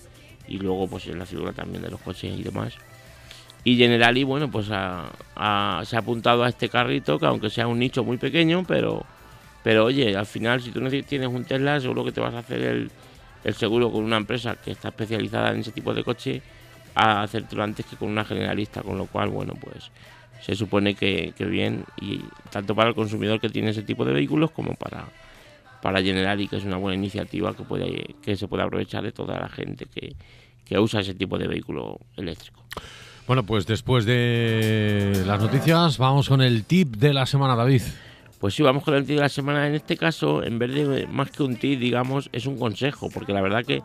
y 0.50 0.58
luego 0.58 0.88
pues 0.88 1.08
en 1.08 1.20
la 1.20 1.26
figura 1.26 1.54
también 1.54 1.82
de 1.82 1.90
los 1.90 2.02
coches 2.02 2.38
y 2.38 2.44
demás. 2.44 2.74
Y 3.64 3.78
Generali, 3.78 4.24
bueno, 4.24 4.50
pues 4.50 4.68
se 4.68 4.74
ha 4.74 5.12
apuntado 5.98 6.44
a 6.44 6.50
este 6.50 6.70
carrito, 6.70 7.20
que 7.20 7.26
aunque 7.26 7.50
sea 7.50 7.68
un 7.68 7.80
nicho 7.80 8.04
muy 8.04 8.18
pequeño, 8.18 8.64
pero, 8.68 9.06
pero 9.64 9.86
oye, 9.86 10.16
al 10.16 10.26
final 10.26 10.62
si 10.62 10.72
tú 10.72 10.82
tienes 11.08 11.28
un 11.28 11.44
Tesla, 11.44 11.80
seguro 11.80 12.06
que 12.06 12.12
te 12.12 12.22
vas 12.22 12.34
a 12.34 12.40
hacer 12.40 12.62
el, 12.62 12.92
el 13.44 13.54
seguro 13.54 13.92
con 13.92 14.04
una 14.04 14.18
empresa 14.18 14.56
que 14.56 14.72
está 14.72 14.90
especializada 14.90 15.52
en 15.52 15.60
ese 15.60 15.72
tipo 15.72 15.94
de 15.94 16.04
coche 16.04 16.42
a 16.96 17.22
hacértelo 17.24 17.64
antes 17.64 17.86
que 17.86 17.96
con 17.96 18.10
una 18.10 18.26
generalista, 18.26 18.82
con 18.82 18.98
lo 18.98 19.06
cual, 19.06 19.30
bueno, 19.30 19.54
pues 19.60 19.92
se 20.42 20.56
supone 20.56 20.96
que, 20.96 21.34
que 21.38 21.46
bien, 21.46 21.84
y 22.02 22.22
tanto 22.50 22.74
para 22.74 22.90
el 22.90 22.96
consumidor 22.96 23.40
que 23.40 23.50
tiene 23.50 23.72
ese 23.72 23.84
tipo 23.84 24.06
de 24.06 24.14
vehículos 24.14 24.52
como 24.52 24.74
para, 24.76 25.06
para 25.82 26.02
Generali, 26.02 26.48
que 26.48 26.58
es 26.58 26.66
una 26.66 26.78
buena 26.78 26.96
iniciativa 26.96 27.56
que, 27.56 27.64
puede, 27.64 28.16
que 28.22 28.36
se 28.36 28.48
puede 28.48 28.64
aprovechar 28.64 29.04
de 29.04 29.12
toda 29.12 29.40
la 29.40 29.50
gente 29.50 29.86
que, 29.86 30.16
que 30.66 30.80
usa 30.80 31.02
ese 31.02 31.14
tipo 31.14 31.38
de 31.38 31.48
vehículo 31.48 32.00
eléctrico. 32.16 32.64
Bueno, 33.28 33.44
pues 33.44 33.68
después 33.68 34.06
de 34.06 35.24
las 35.26 35.40
noticias, 35.40 35.98
vamos 35.98 36.28
con 36.28 36.42
el 36.42 36.64
tip 36.64 36.96
de 36.96 37.14
la 37.14 37.26
semana, 37.26 37.56
David. 37.56 37.84
Pues 38.40 38.56
sí, 38.56 38.64
vamos 38.64 38.84
con 38.84 38.96
el 38.96 39.06
tip 39.06 39.18
de 39.18 39.22
la 39.22 39.30
semana. 39.30 39.68
En 39.68 39.76
este 39.76 39.98
caso, 39.98 40.44
en 40.44 40.58
vez 40.58 40.74
de 40.74 41.06
más 41.08 41.30
que 41.30 41.44
un 41.44 41.56
tip, 41.56 41.80
digamos, 41.80 42.30
es 42.32 42.46
un 42.46 42.58
consejo, 42.58 43.10
porque 43.14 43.34
la 43.34 43.42
verdad 43.42 43.64
que 43.64 43.84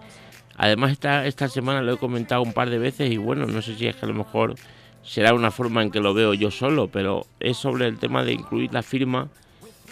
además 0.57 0.93
esta, 0.93 1.27
esta 1.27 1.49
semana 1.49 1.83
lo 1.83 1.95
he 1.95 1.99
comentado 1.99 2.43
un 2.43 2.53
par 2.53 2.71
de 2.71 2.79
veces 2.79 3.11
y 3.13 3.17
bueno, 3.19 3.47
no 3.47 3.61
sé 3.61 3.75
si 3.77 3.87
es 3.87 3.97
que 3.97 4.07
a 4.07 4.09
lo 4.09 4.15
mejor 4.15 4.55
será 5.03 5.35
una 5.35 5.51
forma 5.51 5.83
en 5.83 5.91
que 5.91 6.01
lo 6.01 6.15
veo 6.15 6.33
yo 6.35 6.51
solo, 6.51 6.89
pero 6.89 7.27
es 7.41 7.57
sobre 7.57 7.87
el 7.87 7.99
tema 7.99 8.25
de 8.25 8.33
incluir 8.33 8.73
la 8.73 8.83
firma 8.83 9.29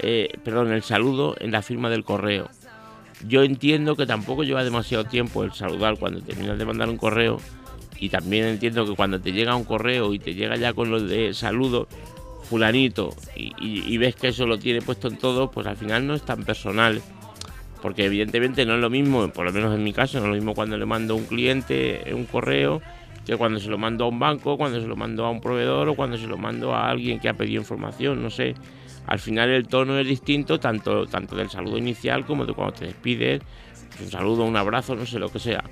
eh, 0.03 0.29
perdón, 0.45 0.73
el 0.73 0.83
saludo 0.83 1.37
en 1.39 1.53
la 1.53 1.63
firma 1.63 1.89
del 1.89 2.05
correo. 2.05 2.49
Yo 3.27 3.45
entiendo 3.45 3.95
que 3.95 4.05
tampoco 4.05 4.43
lleva 4.43 4.65
demasiado 4.65 5.05
tiempo 5.05 5.45
el 5.45 5.53
saludar 5.53 5.97
cuando 5.97 6.21
terminas 6.21 6.59
de 6.59 6.65
mandar 6.65 6.89
un 6.89 6.97
correo 6.97 7.39
y 8.01 8.09
también 8.09 8.47
entiendo 8.47 8.85
que 8.85 8.97
cuando 8.97 9.21
te 9.21 9.33
llega 9.33 9.55
un 9.55 9.63
correo 9.63 10.13
y 10.13 10.19
te 10.19 10.35
llega 10.35 10.57
ya 10.57 10.73
con 10.73 10.91
los 10.91 11.09
de 11.09 11.33
saludo 11.35 11.87
fulanito 12.51 13.15
y, 13.37 13.97
ves 13.97 14.17
que 14.17 14.29
eso 14.29 14.45
lo 14.45 14.59
tiene 14.59 14.83
puesto 14.83 15.07
en 15.07 15.19
todo, 15.19 15.53
pues 15.53 15.69
al 15.69 15.77
final 15.77 16.07
no 16.07 16.15
es 16.15 16.23
tan 16.23 16.43
personal. 16.43 17.01
Porque 17.81 18.05
evidentemente 18.05 18.65
no 18.67 18.75
es 18.75 18.81
lo 18.81 18.91
mismo, 18.91 19.29
por 19.29 19.45
lo 19.45 19.53
menos 19.53 19.75
en 19.75 19.83
mi 19.83 19.93
caso, 19.93 20.19
no 20.19 20.25
es 20.25 20.31
lo 20.31 20.35
mismo 20.35 20.55
cuando 20.55 20.77
le 20.77 20.87
mando 20.87 21.15
a 21.15 21.17
un 21.17 21.25
cliente 21.25 22.13
un 22.13 22.27
correo 22.27 22.81
que 23.25 23.37
cuando 23.37 23.61
se 23.61 23.69
lo 23.69 23.79
mando 23.79 24.05
a 24.05 24.09
un 24.09 24.19
banco, 24.19 24.57
cuando 24.57 24.81
se 24.81 24.87
lo 24.87 24.97
mando 24.97 25.25
a 25.25 25.31
un 25.31 25.41
proveedor 25.41 25.89
o 25.89 25.95
cuando 25.95 26.19
se 26.19 26.27
lo 26.27 26.37
mando 26.37 26.75
a 26.75 26.91
alguien 26.91 27.21
que 27.21 27.29
ha 27.29 27.35
pedido 27.35 27.61
información, 27.61 28.21
no 28.21 28.31
sé 28.31 28.55
al 29.07 29.19
final 29.19 29.51
el 29.51 29.67
tono 29.67 29.99
es 29.99 30.07
distinto 30.07 30.61
tanto, 30.61 31.07
tanto 31.07 31.37
del 31.37 31.51
saludo 31.51 31.79
inicial 31.79 32.25
como 32.25 32.47
de 32.47 32.55
cuando 32.55 32.75
te 32.75 32.87
despides, 32.87 33.43
un 34.01 34.11
saludo, 34.11 34.45
un 34.45 34.57
abrazo, 34.57 34.95
no 34.95 35.07
sé 35.07 35.19
lo 35.19 35.31
que 35.31 35.39
sea. 35.39 35.65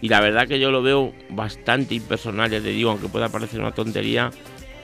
Y 0.00 0.08
la 0.08 0.20
verdad 0.20 0.46
que 0.46 0.60
yo 0.60 0.70
lo 0.70 0.82
veo 0.82 1.12
bastante 1.30 1.94
impersonal, 1.94 2.50
ya 2.50 2.60
te 2.60 2.68
digo, 2.68 2.90
aunque 2.90 3.08
pueda 3.08 3.28
parecer 3.28 3.60
una 3.60 3.72
tontería, 3.72 4.30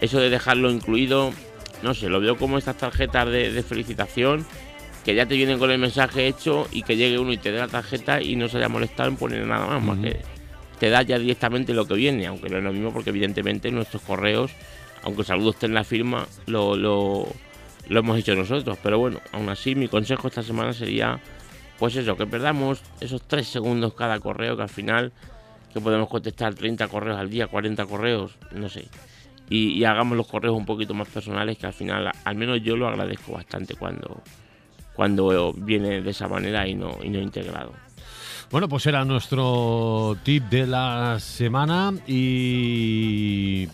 eso 0.01 0.19
de 0.21 0.31
dejarlo 0.31 0.71
incluido, 0.71 1.33
no 1.83 1.95
sé, 1.95 2.09
lo 2.09 2.21
veo 2.21 2.37
como 2.37 2.59
estas 2.59 2.79
tarjetas 2.79 3.29
de, 3.31 3.63
felicitación 3.63 4.47
que 5.05 5.15
ya 5.15 5.27
te 5.27 5.35
vienen 5.35 5.59
con 5.59 5.71
el 5.71 5.79
mensaje 5.79 6.29
hecho 6.29 6.69
y 6.71 6.83
que 6.83 6.97
llegue 6.97 7.19
uno 7.19 7.33
y 7.33 7.37
te 7.37 7.51
dé 7.51 7.59
la 7.59 7.69
tarjeta 7.69 8.23
y 8.23 8.37
no 8.37 8.49
se 8.49 8.59
haya 8.59 8.69
molestado 8.69 9.09
en 9.09 9.17
poner 9.17 9.45
nada 9.47 9.67
más, 9.67 9.83
más 9.83 9.99
que 9.99 10.21
te 10.79 10.91
da 10.91 11.03
ya 11.03 11.19
directamente 11.19 11.75
lo 11.75 11.87
que 11.87 11.95
viene, 11.95 12.27
aunque 12.27 12.49
no 12.49 12.59
es 12.59 12.65
lo 12.65 12.73
mismo 12.73 12.93
porque 12.93 13.11
evidentemente 13.11 13.71
nuestros 13.71 14.03
correos, 14.03 14.51
aunque 15.03 15.23
el 15.23 15.27
saludo 15.27 15.51
esté 15.51 15.67
en 15.67 15.75
la 15.75 15.85
firma, 15.85 16.27
lo, 16.47 16.77
lo 16.77 17.29
lo 17.89 18.01
hemos 18.01 18.19
hecho 18.19 18.35
nosotros. 18.35 18.79
Pero 18.83 18.99
bueno, 18.99 19.21
aún 19.33 19.49
así 19.49 19.75
mi 19.75 19.89
consejo 19.89 20.29
esta 20.29 20.43
semana 20.43 20.73
sería, 20.73 21.21
pues 21.79 21.97
eso, 21.97 22.17
que 22.17 22.27
perdamos 22.27 22.83
esos 23.01 23.23
3 23.23 23.47
segundos 23.47 23.95
cada 23.95 24.19
correo, 24.21 24.57
que 24.57 24.63
al 24.63 24.69
final 24.69 25.13
que 25.73 25.81
podemos 25.81 26.09
contestar 26.09 26.55
30 26.55 26.89
correos 26.89 27.19
al 27.19 27.31
día, 27.31 27.47
40 27.47 27.87
correos, 27.87 28.33
no 28.53 28.69
sé. 28.69 28.87
Y, 29.49 29.85
hagamos 29.85 30.17
los 30.17 30.27
correos 30.27 30.57
un 30.57 30.65
poquito 30.65 30.95
más 30.95 31.09
personales, 31.09 31.59
que 31.59 31.67
al 31.67 31.73
final, 31.73 32.11
al 32.25 32.35
menos 32.37 32.63
yo 32.63 32.77
lo 32.77 32.89
agradezco 32.89 33.33
bastante 33.33 33.75
cuando, 33.75 34.23
cuando 34.95 35.53
viene 35.53 36.01
de 36.01 36.11
esa 36.11 36.27
manera 36.27 36.67
y 36.67 36.75
no, 36.75 36.99
y 37.03 37.11
no 37.11 37.21
integrado. 37.21 37.73
Bueno, 38.51 38.69
pues 38.69 38.87
era 38.87 39.05
nuestro 39.05 40.17
tip 40.23 40.45
de 40.45 40.67
la 40.67 41.19
semana 41.21 41.93
y 42.07 43.67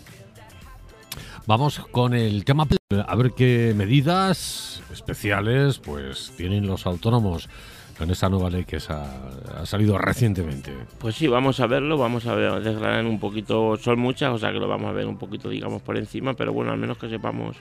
Vamos 1.49 1.79
con 1.89 2.13
el 2.13 2.45
tema. 2.45 2.67
A 3.07 3.15
ver 3.15 3.31
qué 3.31 3.73
medidas 3.75 4.83
especiales 4.93 5.79
pues 5.79 6.31
tienen 6.37 6.67
los 6.67 6.85
autónomos 6.85 7.49
con 7.97 8.11
esta 8.11 8.29
nueva 8.29 8.51
ley 8.51 8.65
que 8.65 8.77
ha, 8.77 9.65
salido 9.65 9.97
recientemente. 9.97 10.71
Pues 10.99 11.15
sí, 11.15 11.25
vamos 11.25 11.59
a 11.59 11.65
verlo, 11.65 11.97
vamos 11.97 12.27
a 12.27 12.35
ver, 12.35 12.61
desgranar 12.61 13.03
un 13.03 13.19
poquito, 13.19 13.77
son 13.77 13.97
muchas, 13.97 14.31
o 14.31 14.37
sea 14.37 14.51
que 14.51 14.59
lo 14.59 14.67
vamos 14.67 14.89
a 14.89 14.93
ver 14.93 15.07
un 15.07 15.17
poquito, 15.17 15.49
digamos, 15.49 15.81
por 15.81 15.97
encima, 15.97 16.35
pero 16.35 16.53
bueno, 16.53 16.71
al 16.71 16.77
menos 16.77 16.99
que 16.99 17.09
sepamos 17.09 17.57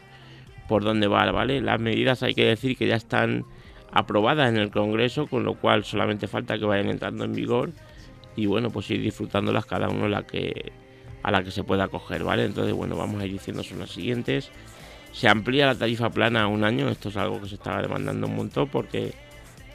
por 0.69 0.85
dónde 0.85 1.07
va, 1.07 1.33
¿vale? 1.33 1.63
Las 1.63 1.81
medidas 1.81 2.23
hay 2.23 2.35
que 2.35 2.45
decir 2.45 2.77
que 2.77 2.89
ya 2.89 2.97
están 2.97 3.47
aprobadas 3.91 4.51
en 4.51 4.59
el 4.59 4.71
Congreso, 4.71 5.29
con 5.29 5.45
lo 5.45 5.55
cual 5.55 5.85
solamente 5.85 6.29
falta 6.29 6.59
que 6.59 6.67
vayan 6.67 6.91
entrando 6.91 7.25
en 7.25 7.33
vigor 7.33 7.71
y 8.37 8.45
bueno, 8.45 8.69
pues 8.69 8.91
ir 8.91 9.01
disfrutándolas 9.01 9.65
cada 9.65 9.89
uno 9.89 10.09
la 10.09 10.25
que, 10.25 10.73
a 11.29 11.31
la 11.31 11.45
que 11.45 11.51
se 11.51 11.63
pueda 11.63 11.85
acoger, 11.85 12.25
¿vale? 12.25 12.47
Entonces, 12.47 12.73
bueno, 12.73 12.97
vamos 12.97 13.21
a 13.21 13.27
ir 13.27 13.33
diciendo 13.33 13.63
son 13.63 13.81
las 13.81 13.91
siguientes. 13.91 14.51
Se 15.13 15.29
amplía 15.29 15.67
la 15.67 15.75
tarifa 15.75 16.09
plana 16.09 16.45
a 16.45 16.47
un 16.47 16.65
año, 16.65 16.89
esto 16.89 17.11
es 17.11 17.17
algo 17.19 17.41
que 17.41 17.49
se 17.49 17.57
estaba 17.57 17.83
demandando 17.83 18.27
un 18.27 18.35
montón 18.35 18.69
porque, 18.69 19.13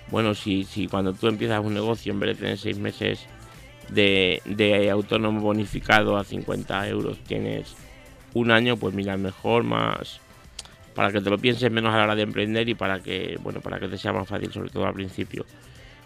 bueno, 0.09 0.33
si, 0.33 0.63
si 0.63 0.87
cuando 0.87 1.13
tú 1.13 1.27
empiezas 1.27 1.63
un 1.63 1.75
negocio 1.75 2.11
en 2.11 2.19
vez 2.19 2.29
de 2.29 2.41
tener 2.41 2.57
seis 2.57 2.79
meses 2.79 3.27
de, 3.89 4.89
autónomo 4.91 5.41
bonificado 5.41 6.17
a 6.17 6.23
50 6.23 6.87
euros 6.87 7.19
tienes 7.19 7.75
un 8.33 8.49
año, 8.49 8.75
pues 8.77 8.95
mira, 8.95 9.15
mejor, 9.15 9.63
más 9.63 10.21
para 10.95 11.11
que 11.11 11.21
te 11.21 11.29
lo 11.29 11.37
pienses 11.37 11.71
menos 11.71 11.93
a 11.93 11.97
la 11.97 12.03
hora 12.03 12.15
de 12.15 12.23
emprender 12.23 12.67
y 12.67 12.73
para 12.73 12.99
que, 12.99 13.37
bueno, 13.41 13.61
para 13.61 13.79
que 13.79 13.87
te 13.87 13.97
sea 13.97 14.13
más 14.13 14.27
fácil, 14.27 14.51
sobre 14.51 14.69
todo 14.69 14.85
al 14.85 14.93
principio. 14.93 15.45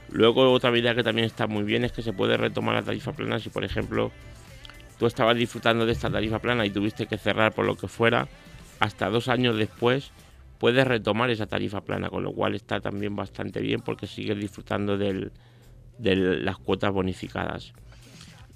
Luego 0.10 0.52
otra 0.52 0.78
idea 0.78 0.94
que 0.94 1.04
también 1.04 1.26
está 1.26 1.48
muy 1.48 1.64
bien 1.64 1.86
es 1.86 1.94
que 1.94 2.02
se 2.02 2.12
puede 2.12 2.36
retomar 2.38 2.76
la 2.76 2.84
tarifa 2.84 3.12
plana 3.14 3.40
si 3.40 3.50
por 3.50 3.64
ejemplo 3.66 4.12
tú 4.98 5.06
estabas 5.06 5.36
disfrutando 5.38 5.86
de 5.86 5.92
esta 5.92 6.10
tarifa 6.10 6.40
plana 6.40 6.66
y 6.66 6.70
tuviste 6.70 7.06
que 7.06 7.18
cerrar 7.18 7.54
por 7.54 7.66
lo 7.66 7.76
que 7.76 7.88
fuera, 7.88 8.28
hasta 8.80 9.10
dos 9.10 9.28
años 9.28 9.58
después 9.58 10.12
puedes 10.60 10.88
retomar 10.88 11.30
esa 11.30 11.46
tarifa 11.46 11.82
plana, 11.82 12.10
con 12.10 12.24
lo 12.24 12.32
cual 12.32 12.56
está 12.56 12.80
también 12.80 13.16
bastante 13.16 13.62
bien 13.62 13.82
porque 13.82 14.08
sigues 14.08 14.38
disfrutando 14.40 14.98
de 14.98 15.32
las 16.00 16.58
cuotas 16.58 16.92
bonificadas. 16.92 17.74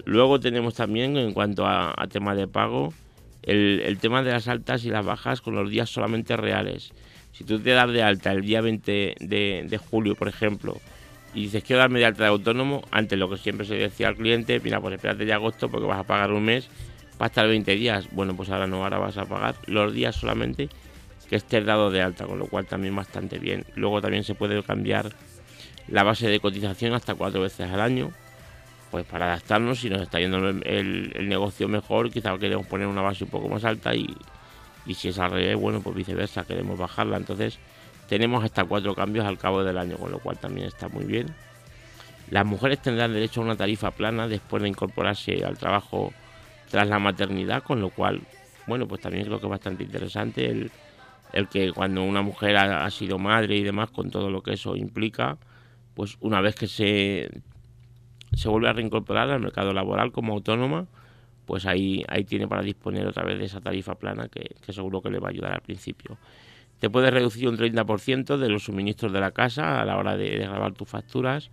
Luego 0.05 0.39
tenemos 0.39 0.73
también 0.73 1.15
en 1.17 1.33
cuanto 1.33 1.67
a, 1.67 1.93
tema 2.09 2.33
de 2.33 2.47
pago, 2.47 2.93
el, 3.43 3.97
tema 3.99 4.23
de 4.23 4.31
las 4.31 4.47
altas 4.47 4.83
y 4.85 4.89
las 4.89 5.05
bajas 5.05 5.41
con 5.41 5.55
los 5.55 5.69
días 5.69 5.89
solamente 5.89 6.35
reales. 6.37 6.91
Si 7.33 7.43
tú 7.43 7.59
te 7.59 7.69
das 7.71 7.91
de 7.91 8.01
alta 8.01 8.31
el 8.31 8.41
día 8.41 8.61
20 8.61 9.15
de 9.19 9.79
julio, 9.89 10.15
por 10.15 10.27
ejemplo, 10.27 10.77
y 11.33 11.43
dices 11.43 11.63
quiero 11.63 11.79
darme 11.79 11.99
de 11.99 12.05
alta 12.05 12.23
de 12.23 12.29
autónomo, 12.29 12.83
antes 12.91 13.17
lo 13.17 13.29
que 13.29 13.37
siempre 13.37 13.65
se 13.65 13.75
decía 13.75 14.09
al 14.09 14.15
cliente, 14.15 14.59
mira, 14.59 14.79
pues 14.79 14.95
espérate 14.95 15.25
de 15.25 15.33
agosto 15.33 15.69
porque 15.69 15.87
vas 15.87 15.99
a 15.99 16.03
pagar 16.03 16.31
un 16.31 16.43
mes 16.43 16.67
para 17.17 17.27
estar 17.27 17.47
20 17.47 17.75
días. 17.75 18.07
Bueno, 18.11 18.35
pues 18.35 18.49
ahora 18.49 18.67
no, 18.67 18.83
ahora 18.83 18.97
vas 18.97 19.17
a 19.17 19.25
pagar 19.25 19.55
los 19.67 19.93
días 19.93 20.15
solamente 20.15 20.69
que 21.29 21.37
estés 21.37 21.65
dado 21.65 21.89
de 21.91 22.01
alta, 22.01 22.25
con 22.25 22.39
lo 22.39 22.47
cual 22.47 22.65
también 22.65 22.93
bastante 22.93 23.39
bien. 23.39 23.63
Luego 23.75 24.01
también 24.01 24.25
se 24.25 24.35
puede 24.35 24.61
cambiar 24.63 25.13
la 25.87 26.03
base 26.03 26.27
de 26.27 26.39
cotización 26.41 26.93
hasta 26.93 27.15
cuatro 27.15 27.41
veces 27.41 27.71
al 27.71 27.79
año, 27.79 28.11
pues 28.91 29.05
para 29.05 29.27
adaptarnos, 29.27 29.79
si 29.79 29.89
nos 29.89 30.01
está 30.01 30.19
yendo 30.19 30.49
el, 30.49 31.29
negocio 31.29 31.69
mejor, 31.69 32.11
quizá 32.11 32.37
queremos 32.37 32.67
poner 32.67 32.87
una 32.87 33.01
base 33.01 33.23
un 33.23 33.29
poco 33.29 33.47
más 33.47 33.63
alta 33.63 33.95
y, 33.95 34.13
y 34.85 34.93
si 34.93 35.07
es 35.07 35.19
al 35.19 35.31
revés, 35.31 35.55
bueno, 35.55 35.81
pues 35.81 35.95
viceversa, 35.95 36.43
queremos 36.43 36.77
bajarla, 36.77 37.15
entonces 37.15 37.59
tenemos 38.11 38.43
hasta 38.43 38.65
cuatro 38.65 38.93
cambios 38.93 39.25
al 39.25 39.37
cabo 39.37 39.63
del 39.63 39.77
año, 39.77 39.95
con 39.95 40.11
lo 40.11 40.19
cual 40.19 40.37
también 40.37 40.67
está 40.67 40.89
muy 40.89 41.05
bien. 41.05 41.27
Las 42.29 42.45
mujeres 42.45 42.81
tendrán 42.81 43.13
derecho 43.13 43.39
a 43.39 43.45
una 43.45 43.55
tarifa 43.55 43.91
plana 43.91 44.27
después 44.27 44.61
de 44.61 44.67
incorporarse 44.67 45.45
al 45.45 45.57
trabajo 45.57 46.11
tras 46.69 46.89
la 46.89 46.99
maternidad, 46.99 47.63
con 47.63 47.79
lo 47.79 47.89
cual, 47.89 48.19
bueno, 48.67 48.85
pues 48.85 48.99
también 48.99 49.23
creo 49.23 49.39
que 49.39 49.45
es 49.45 49.49
bastante 49.49 49.85
interesante 49.85 50.45
el, 50.45 51.47
que 51.47 51.71
cuando 51.71 52.03
una 52.03 52.21
mujer 52.21 52.57
ha, 52.57 52.89
sido 52.89 53.17
madre 53.17 53.55
y 53.55 53.63
demás, 53.63 53.91
con 53.91 54.11
todo 54.11 54.29
lo 54.29 54.43
que 54.43 54.55
eso 54.55 54.75
implica, 54.75 55.37
pues 55.93 56.17
una 56.19 56.41
vez 56.41 56.55
que 56.55 56.67
se, 56.67 57.29
se 58.33 58.49
vuelve 58.49 58.67
a 58.67 58.73
reincorporar 58.73 59.29
al 59.29 59.39
mercado 59.39 59.71
laboral 59.71 60.11
como 60.11 60.33
autónoma, 60.33 60.85
pues 61.45 61.65
ahí, 61.65 62.03
ahí 62.09 62.25
tiene 62.25 62.45
para 62.45 62.61
disponer 62.61 63.07
otra 63.07 63.23
vez 63.23 63.39
de 63.39 63.45
esa 63.45 63.61
tarifa 63.61 63.95
plana 63.95 64.27
que, 64.27 64.57
que 64.65 64.73
seguro 64.73 65.01
que 65.01 65.09
le 65.09 65.19
va 65.19 65.29
a 65.29 65.31
ayudar 65.31 65.53
al 65.53 65.61
principio. 65.61 66.17
Te 66.81 66.89
puedes 66.89 67.13
reducir 67.13 67.47
un 67.47 67.57
30% 67.57 68.37
de 68.37 68.49
los 68.49 68.63
suministros 68.63 69.13
de 69.13 69.19
la 69.19 69.29
casa 69.29 69.79
a 69.79 69.85
la 69.85 69.97
hora 69.97 70.17
de, 70.17 70.29
grabar 70.39 70.73
tus 70.73 70.89
facturas 70.89 71.51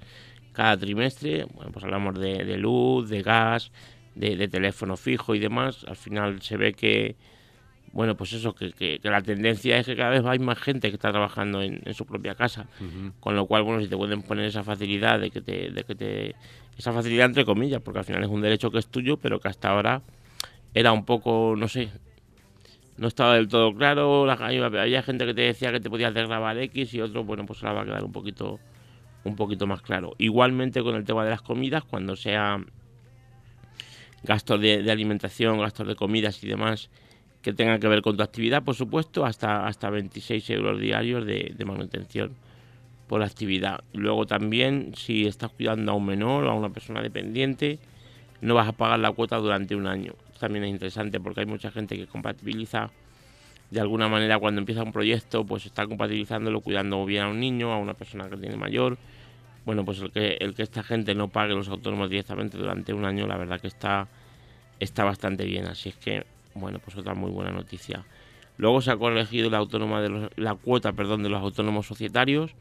cada 0.55 0.75
trimestre. 0.79 1.45
Bueno, 1.55 1.71
pues 1.71 1.85
hablamos 1.85 2.19
de, 2.19 2.57
luz, 2.57 3.11
de 3.11 3.21
gas, 3.21 3.71
de, 4.15 4.49
teléfono 4.49 4.97
fijo 4.97 5.35
y 5.35 5.39
demás. 5.39 5.85
Al 5.87 5.97
final 5.97 6.41
se 6.41 6.57
ve 6.57 6.73
que, 6.73 7.17
bueno, 7.93 8.17
pues 8.17 8.33
eso, 8.33 8.55
que, 8.55 9.01
la 9.03 9.21
tendencia 9.21 9.77
es 9.77 9.85
que 9.85 9.97
cada 9.97 10.09
vez 10.09 10.25
hay 10.25 10.39
más 10.39 10.59
gente 10.59 10.89
que 10.89 10.95
está 10.95 11.11
trabajando 11.11 11.61
en, 11.61 11.83
su 11.93 12.07
propia 12.07 12.35
casa. 12.35 12.67
Con 13.21 13.37
lo 13.37 13.45
cual, 13.45 13.65
bueno, 13.65 13.83
si 13.83 13.89
te 13.89 13.99
pueden 13.99 14.23
poner 14.23 14.47
esa 14.47 14.65
facilidad 14.65 15.21
de 15.21 15.31
que 15.31 15.43
te, 15.43 15.71
de 15.71 15.85
que 15.85 15.95
te. 15.95 16.37
Esa 16.79 16.95
facilidad 16.95 17.27
entre 17.27 17.45
comillas, 17.45 17.83
porque 17.83 17.99
al 17.99 18.07
final 18.07 18.23
es 18.23 18.31
un 18.31 18.41
derecho 18.41 18.71
que 18.71 18.79
es 18.79 18.87
tuyo, 18.87 19.19
pero 19.19 19.41
que 19.41 19.49
hasta 19.49 19.69
ahora 19.69 20.01
era 20.73 20.93
un 20.93 21.05
poco, 21.05 21.55
no 21.55 21.69
sé, 21.69 21.91
no 22.99 23.07
estaba 23.07 23.35
del 23.35 23.47
todo 23.49 23.73
claro, 23.75 24.29
había 24.29 25.03
gente 25.03 25.25
que 25.25 25.33
te 25.33 25.43
decía 25.43 25.71
que 25.71 25.81
te 25.81 25.89
podías 25.89 26.13
desgrabar 26.13 26.59
X 26.59 26.95
y 26.95 27.01
otro, 27.01 27.23
bueno, 27.23 27.47
pues 27.47 27.63
ahora 27.63 27.75
va 27.75 27.83
a 27.83 27.85
quedar 27.85 28.05
un 28.05 28.13
poquito, 28.13 28.59
un 29.25 29.37
poquito 29.37 29.67
más 29.69 29.83
claro. 29.83 30.15
Igualmente 30.19 30.83
con 30.83 30.97
el 30.97 31.05
tema 31.05 31.25
de 31.25 31.31
las 31.31 31.41
comidas, 31.41 31.85
cuando 31.85 32.17
sea 32.17 32.61
gastos 34.25 34.61
de, 34.61 34.91
alimentación, 34.91 35.61
gastos 35.61 35.87
de 35.87 35.95
comidas 35.95 36.43
y 36.43 36.49
demás 36.49 36.91
que 37.41 37.53
tengan 37.53 37.79
que 37.79 37.87
ver 37.87 38.03
con 38.03 38.17
tu 38.17 38.23
actividad, 38.25 38.65
por 38.65 38.75
supuesto, 38.75 39.25
hasta, 39.25 39.69
hasta 39.69 39.91
26 39.91 40.51
euros 40.51 40.81
diarios 40.81 41.25
de, 41.25 41.55
de 41.57 41.65
manutención 41.65 42.35
por 43.07 43.23
actividad. 43.23 43.85
Luego 43.93 44.27
también, 44.27 44.93
si 44.97 45.25
estás 45.25 45.53
cuidando 45.53 45.93
a 45.93 45.95
un 45.95 46.05
menor 46.05 46.45
o 46.45 46.51
a 46.51 46.55
una 46.55 46.71
persona 46.71 47.01
dependiente, 47.01 47.79
no 48.41 48.55
vas 48.55 48.67
a 48.67 48.73
pagar 48.73 48.99
la 48.99 49.13
cuota 49.13 49.37
durante 49.37 49.77
un 49.77 49.87
año 49.87 50.15
también 50.39 50.65
es 50.65 50.71
interesante 50.71 51.21
porque 51.21 51.41
hay 51.41 51.47
mucha 51.47 51.71
gente 51.71 51.97
que 51.97 52.07
compatibiliza 52.07 52.91
de 53.71 53.81
alguna 53.81 54.09
manera 54.09 54.39
cuando 54.39 54.61
empieza 54.61 54.83
un 54.83 54.93
proyecto, 54.93 55.45
pues 55.45 55.67
está 55.67 55.87
compatibilizándolo, 55.87 56.61
cuidando 56.61 57.05
bien 57.05 57.25
a 57.25 57.29
un 57.29 57.41
niño, 57.41 57.73
a 57.73 57.79
una 57.79 57.95
persona 57.95 58.29
que 58.29 58.37
tiene 58.37 58.57
mayor. 58.57 58.97
Bueno, 59.67 59.85
pues 59.85 60.01
el 60.01 60.11
que, 60.11 60.39
el 60.41 60.55
que 60.55 60.63
esta 60.63 60.83
gente 60.83 61.15
no 61.15 61.29
pague 61.29 61.55
los 61.55 61.69
autónomos 61.69 62.09
directamente 62.09 62.57
durante 62.57 62.95
un 62.95 63.05
año, 63.05 63.27
la 63.27 63.37
verdad 63.37 63.61
que 63.61 63.67
está, 63.67 64.09
está 64.81 65.05
bastante 65.05 65.45
bien. 65.45 65.67
Así 65.67 65.91
es 65.91 65.97
que, 65.97 66.25
bueno, 66.55 66.79
pues 66.79 66.97
otra 66.97 67.15
muy 67.15 67.31
buena 67.31 67.51
noticia. 67.51 68.07
Luego 68.57 68.81
se 68.81 68.91
ha 68.91 68.97
corregido 68.97 69.51
la, 69.51 69.59
autónoma 69.59 70.01
de 70.01 70.31
la 70.37 70.55
cuota 70.55 70.93
perdón, 70.93 71.23
de 71.23 71.29
los 71.29 71.43
autónomos 71.43 71.87
societarios 71.87 72.55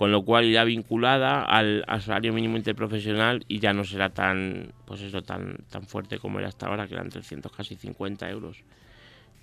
con 0.00 0.12
lo 0.12 0.22
cual 0.22 0.46
irá 0.46 0.64
vinculada 0.64 1.42
al, 1.42 1.84
salario 2.00 2.32
mínimo 2.32 2.56
interprofesional 2.56 3.44
y 3.48 3.58
ya 3.58 3.74
no 3.74 3.84
será 3.84 4.08
tan 4.08 4.72
pues 4.86 5.02
eso 5.02 5.20
tan 5.20 5.58
tan 5.68 5.82
fuerte 5.82 6.18
como 6.18 6.38
era 6.38 6.48
hasta 6.48 6.68
ahora 6.68 6.88
que 6.88 6.94
eran 6.94 7.10
300 7.10 7.52
casi 7.52 7.76
50 7.76 8.30
euros. 8.30 8.64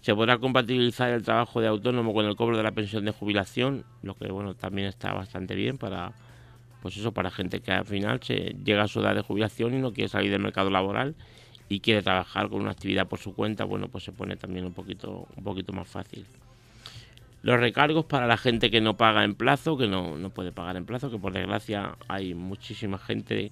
Se 0.01 0.15
podrá 0.15 0.39
compatibilizar 0.39 1.11
el 1.11 1.21
trabajo 1.21 1.61
de 1.61 1.67
autónomo 1.67 2.11
con 2.11 2.25
el 2.25 2.35
cobro 2.35 2.57
de 2.57 2.63
la 2.63 2.71
pensión 2.71 3.05
de 3.05 3.11
jubilación 3.11 3.85
lo 4.01 4.15
que 4.15 4.31
bueno 4.31 4.55
también 4.55 4.87
está 4.87 5.13
bastante 5.13 5.53
bien 5.53 5.77
para 5.77 6.13
pues 6.81 6.97
eso 6.97 7.11
para 7.11 7.29
gente 7.29 7.59
que 7.59 7.73
al 7.73 7.85
final 7.85 8.19
se 8.23 8.55
llega 8.65 8.81
a 8.81 8.87
su 8.87 9.01
edad 9.01 9.13
de 9.13 9.21
jubilación 9.21 9.75
y 9.75 9.77
no 9.77 9.93
quiere 9.93 10.07
salir 10.07 10.31
del 10.31 10.41
mercado 10.41 10.71
laboral 10.71 11.13
y 11.69 11.81
quiere 11.81 12.01
trabajar 12.01 12.49
con 12.49 12.61
una 12.61 12.71
actividad 12.71 13.07
por 13.07 13.19
su 13.19 13.35
cuenta 13.35 13.63
bueno 13.63 13.89
pues 13.89 14.05
se 14.05 14.11
pone 14.11 14.37
también 14.37 14.65
un 14.65 14.73
poquito 14.73 15.27
un 15.35 15.43
poquito 15.43 15.71
más 15.71 15.87
fácil 15.87 16.25
los 17.48 17.62
recargos 17.62 18.04
para 18.04 18.27
la 18.27 18.36
gente 18.36 18.70
que 18.70 18.82
no 18.82 18.98
paga 18.98 19.24
en 19.24 19.34
plazo, 19.34 19.77
que 19.77 19.88
no, 19.88 20.18
no 20.18 20.32
puede 20.32 20.51
pagar 20.51 20.75
en 20.75 20.86
plazo, 20.86 21.10
que 21.10 21.18
por 21.18 21.32
desgracia 21.32 21.98
hay 22.10 22.34
muchísima 22.34 22.98
gente 22.98 23.51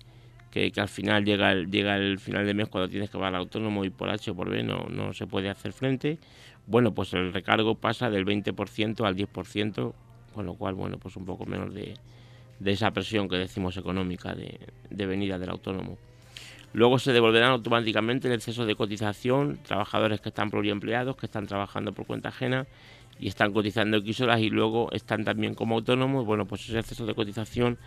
que, 0.51 0.69
al 0.75 0.89
final 0.89 1.23
llega 1.23 1.53
el, 1.53 1.71
llega 1.71 1.95
el 1.95 2.19
final 2.19 2.45
de 2.45 2.53
mes 2.53 2.67
cuando 2.67 2.89
tienes 2.89 3.09
que 3.09 3.17
pagar 3.17 3.35
autónomo 3.35 3.85
y 3.85 3.89
por 3.89 4.09
H 4.09 4.31
o 4.31 4.35
por 4.35 4.49
B 4.49 4.63
no, 4.63 4.87
no 4.89 5.13
se 5.13 5.27
puede 5.27 5.49
hacer 5.49 5.71
frente. 5.71 6.19
Bueno, 6.67 6.93
pues 6.93 7.13
el 7.13 7.31
recargo 7.31 7.75
pasa 7.75 8.09
del 8.09 8.25
20% 8.25 9.05
al 9.07 9.15
10%, 9.15 9.93
con 10.33 10.45
lo 10.45 10.55
cual, 10.55 10.73
bueno, 10.73 10.97
pues 10.97 11.15
un 11.15 11.23
poco 11.23 11.45
menos 11.45 11.73
de, 11.73 11.93
de 12.59 12.71
esa 12.73 12.91
presión 12.91 13.29
que 13.29 13.37
decimos 13.37 13.77
económica 13.77 14.35
de, 14.35 14.59
de 14.89 15.05
venida 15.05 15.39
del 15.39 15.51
autónomo. 15.51 15.97
Luego 16.75 16.99
se 16.99 17.13
devolverán 17.13 17.51
automáticamente 17.51 18.27
el 18.27 18.33
exceso 18.33 18.65
de 18.65 18.75
cotización, 18.75 19.59
trabajadores 19.63 20.19
que 20.19 20.27
están 20.27 20.51
pluriempleados, 20.51 21.15
que 21.15 21.25
están 21.25 21.47
trabajando 21.47 21.93
por 21.93 22.05
cuenta 22.05 22.27
ajena 22.27 22.67
y 23.17 23.29
están 23.29 23.53
cotizando 23.53 23.95
X 23.95 24.19
horas 24.19 24.41
y 24.41 24.49
luego 24.49 24.91
están 24.91 25.23
también 25.23 25.55
como 25.55 25.75
autónomos, 25.75 26.25
bueno, 26.25 26.45
pues 26.45 26.67
ese 26.67 26.79
exceso 26.79 27.05
de 27.05 27.15
cotización 27.15 27.77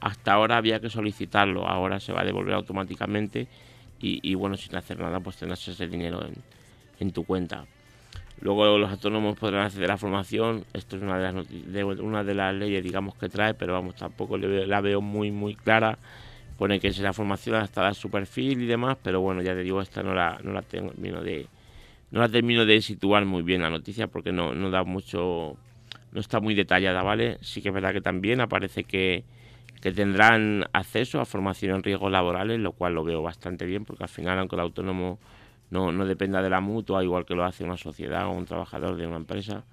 hasta 0.00 0.32
ahora 0.32 0.56
había 0.56 0.80
que 0.80 0.88
solicitarlo, 0.88 1.68
ahora 1.68 2.00
se 2.00 2.14
va 2.14 2.22
a 2.22 2.24
devolver 2.24 2.54
automáticamente 2.54 3.48
y, 4.00 4.34
bueno, 4.34 4.56
sin 4.56 4.74
hacer 4.76 4.98
nada, 4.98 5.20
pues 5.20 5.36
tendrás 5.36 5.68
ese 5.68 5.86
dinero 5.86 6.24
en, 7.00 7.12
tu 7.12 7.24
cuenta. 7.24 7.66
Luego 8.40 8.78
los 8.78 8.90
autónomos 8.90 9.36
podrán 9.38 9.66
acceder 9.66 9.90
a 9.90 9.98
formación, 9.98 10.64
esto 10.72 10.96
es 10.96 11.02
una 11.02 11.18
de 11.18 11.32
las, 11.32 11.46
de, 11.50 11.84
una 11.84 12.24
de 12.24 12.34
las 12.34 12.54
leyes, 12.54 12.82
digamos, 12.82 13.14
que 13.16 13.28
trae, 13.28 13.52
pero 13.52 13.74
vamos, 13.74 13.96
tampoco 13.96 14.38
la 14.38 14.80
veo 14.80 15.02
muy, 15.02 15.32
muy 15.32 15.54
clara. 15.54 15.98
Pone 16.58 16.80
que 16.80 16.92
será 16.92 17.12
formación 17.12 17.56
hasta 17.56 17.82
dar 17.82 17.94
su 17.94 18.10
perfil 18.10 18.60
y 18.62 18.66
demás, 18.66 18.98
pero 19.02 19.20
bueno, 19.20 19.40
ya 19.42 19.54
te 19.54 19.62
digo, 19.62 19.80
esta 19.80 20.02
no 20.02 20.12
la, 20.12 20.38
no 20.42 20.52
la 20.52 20.62
tengo, 20.62 20.92
vino 20.96 21.22
de, 21.22 21.46
no 22.10 22.20
la 22.20 22.28
termino 22.28 22.66
de 22.66 22.82
situar 22.82 23.24
muy 23.24 23.42
bien 23.42 23.62
la 23.62 23.70
noticia 23.70 24.08
porque 24.08 24.32
no, 24.32 24.54
no 24.54 24.68
da 24.68 24.82
mucho, 24.82 25.56
no 26.12 26.20
está 26.20 26.40
muy 26.40 26.54
detallada, 26.54 27.02
¿vale? 27.02 27.38
Sí 27.42 27.62
que 27.62 27.68
es 27.68 27.74
verdad 27.74 27.92
que 27.92 28.00
también 28.00 28.40
aparece 28.40 28.84
que, 28.84 29.24
que 29.80 29.92
tendrán 29.92 30.64
acceso 30.72 31.20
a 31.20 31.24
formación 31.24 31.76
en 31.76 31.82
riesgos 31.82 32.10
laborales, 32.10 32.58
lo 32.58 32.72
cual 32.72 32.94
lo 32.94 33.04
veo 33.04 33.22
bastante 33.22 33.64
bien 33.64 33.84
porque 33.84 34.02
al 34.02 34.08
final, 34.08 34.38
aunque 34.38 34.56
el 34.56 34.60
autónomo 34.60 35.18
no, 35.70 35.92
no 35.92 36.06
dependa 36.06 36.42
de 36.42 36.50
la 36.50 36.60
mutua, 36.60 37.04
igual 37.04 37.24
que 37.24 37.34
lo 37.34 37.44
hace 37.44 37.64
una 37.64 37.76
sociedad 37.76 38.26
o 38.26 38.32
un 38.32 38.46
trabajador 38.46 38.96
de 38.96 39.06
una 39.06 39.16
empresa, 39.16 39.64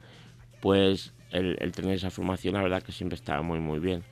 pues 0.62 1.14
el, 1.32 1.58
tener 1.72 1.96
esa 1.96 2.10
formación, 2.10 2.54
la 2.54 2.62
verdad 2.62 2.84
que 2.84 2.92
siempre 2.92 3.16
está 3.16 3.42
muy, 3.42 3.60
muy 3.60 3.80
bien. 3.80 4.04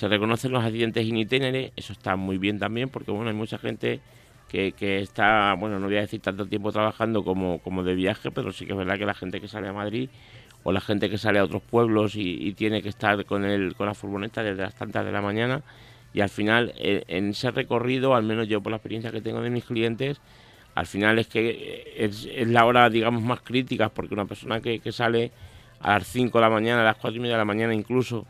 Se 0.00 0.08
reconocen 0.08 0.50
los 0.52 0.64
accidentes 0.64 1.06
in 1.06 1.18
itinere, 1.18 1.74
eso 1.76 1.92
está 1.92 2.16
muy 2.16 2.38
bien 2.38 2.58
también, 2.58 2.88
porque 2.88 3.10
bueno, 3.10 3.28
hay 3.28 3.36
mucha 3.36 3.58
gente 3.58 4.00
que, 4.48 4.72
está, 4.80 5.52
bueno, 5.58 5.78
no 5.78 5.88
voy 5.88 5.98
a 5.98 6.00
decir 6.00 6.22
tanto 6.22 6.46
tiempo 6.46 6.72
trabajando 6.72 7.22
como, 7.22 7.58
como 7.58 7.82
de 7.82 7.94
viaje, 7.94 8.30
pero 8.30 8.50
sí 8.50 8.64
que 8.64 8.72
es 8.72 8.78
verdad 8.78 8.96
que 8.96 9.04
la 9.04 9.12
gente 9.12 9.42
que 9.42 9.46
sale 9.46 9.68
a 9.68 9.74
Madrid 9.74 10.08
o 10.62 10.72
la 10.72 10.80
gente 10.80 11.10
que 11.10 11.18
sale 11.18 11.38
a 11.38 11.44
otros 11.44 11.60
pueblos 11.60 12.14
y, 12.16 12.50
tiene 12.54 12.80
que 12.80 12.88
estar 12.88 13.26
con, 13.26 13.44
el, 13.44 13.74
con 13.74 13.88
la 13.88 13.92
furgoneta 13.92 14.42
desde 14.42 14.62
las 14.62 14.74
tantas 14.74 15.04
de 15.04 15.12
la 15.12 15.20
mañana, 15.20 15.60
y 16.14 16.22
al 16.22 16.30
final 16.30 16.72
eh, 16.78 17.04
en 17.06 17.28
ese 17.28 17.50
recorrido, 17.50 18.14
al 18.14 18.22
menos 18.22 18.48
yo 18.48 18.62
por 18.62 18.70
la 18.70 18.78
experiencia 18.78 19.10
que 19.10 19.20
tengo 19.20 19.42
de 19.42 19.50
mis 19.50 19.66
clientes, 19.66 20.18
al 20.76 20.86
final 20.86 21.18
es 21.18 21.26
que 21.26 21.92
es, 21.98 22.26
la 22.48 22.64
hora, 22.64 22.88
digamos, 22.88 23.20
más 23.20 23.42
crítica, 23.42 23.90
porque 23.90 24.14
una 24.14 24.24
persona 24.24 24.62
que, 24.62 24.78
que, 24.78 24.92
sale 24.92 25.30
a 25.78 25.98
las 25.98 26.06
5 26.06 26.38
de 26.38 26.42
la 26.42 26.48
mañana, 26.48 26.80
a 26.80 26.84
las 26.84 26.96
4 26.96 27.18
y 27.18 27.20
media 27.20 27.34
de 27.34 27.40
la 27.40 27.44
mañana 27.44 27.74
incluso, 27.74 28.26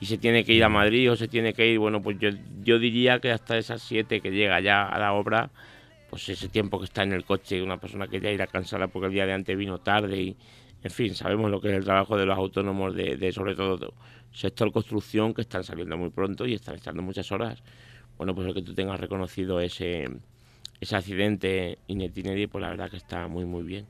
y 0.00 0.06
se 0.06 0.18
tiene 0.18 0.44
que 0.44 0.52
ir 0.52 0.64
a 0.64 0.68
Madrid 0.68 1.10
o 1.10 1.16
se 1.16 1.28
tiene 1.28 1.52
que 1.52 1.66
ir, 1.66 1.78
bueno, 1.78 2.02
pues 2.02 2.18
yo, 2.18 2.30
yo 2.62 2.78
diría 2.78 3.18
que 3.18 3.30
hasta 3.30 3.56
esas 3.56 3.82
7 3.82 4.20
que 4.20 4.30
llega 4.30 4.60
ya 4.60 4.86
a 4.86 4.98
la 4.98 5.12
obra, 5.12 5.50
pues 6.10 6.28
ese 6.28 6.48
tiempo 6.48 6.78
que 6.78 6.84
está 6.84 7.02
en 7.02 7.12
el 7.12 7.24
coche, 7.24 7.62
una 7.62 7.78
persona 7.78 8.06
que 8.06 8.20
ya 8.20 8.30
irá 8.30 8.46
cansada 8.46 8.88
porque 8.88 9.06
el 9.06 9.12
día 9.12 9.26
de 9.26 9.32
antes 9.32 9.56
vino 9.56 9.78
tarde 9.78 10.20
y, 10.20 10.36
en 10.82 10.90
fin, 10.90 11.14
sabemos 11.14 11.50
lo 11.50 11.60
que 11.60 11.68
es 11.68 11.74
el 11.74 11.84
trabajo 11.84 12.16
de 12.16 12.26
los 12.26 12.36
autónomos 12.36 12.94
de, 12.94 13.16
de 13.16 13.32
sobre 13.32 13.54
todo 13.54 13.94
sector 14.32 14.70
construcción 14.70 15.32
que 15.32 15.40
están 15.40 15.64
saliendo 15.64 15.96
muy 15.96 16.10
pronto 16.10 16.46
y 16.46 16.54
están 16.54 16.76
echando 16.76 17.02
muchas 17.02 17.32
horas. 17.32 17.62
Bueno, 18.18 18.34
pues 18.34 18.46
el 18.46 18.54
que 18.54 18.62
tú 18.62 18.74
tengas 18.74 19.00
reconocido 19.00 19.60
ese 19.60 20.08
ese 20.80 20.96
accidente 20.96 21.78
itinerario, 21.86 22.48
pues 22.48 22.62
la 22.62 22.70
verdad 22.70 22.90
que 22.90 22.96
está 22.96 23.28
muy 23.28 23.44
muy 23.44 23.62
bien. 23.62 23.86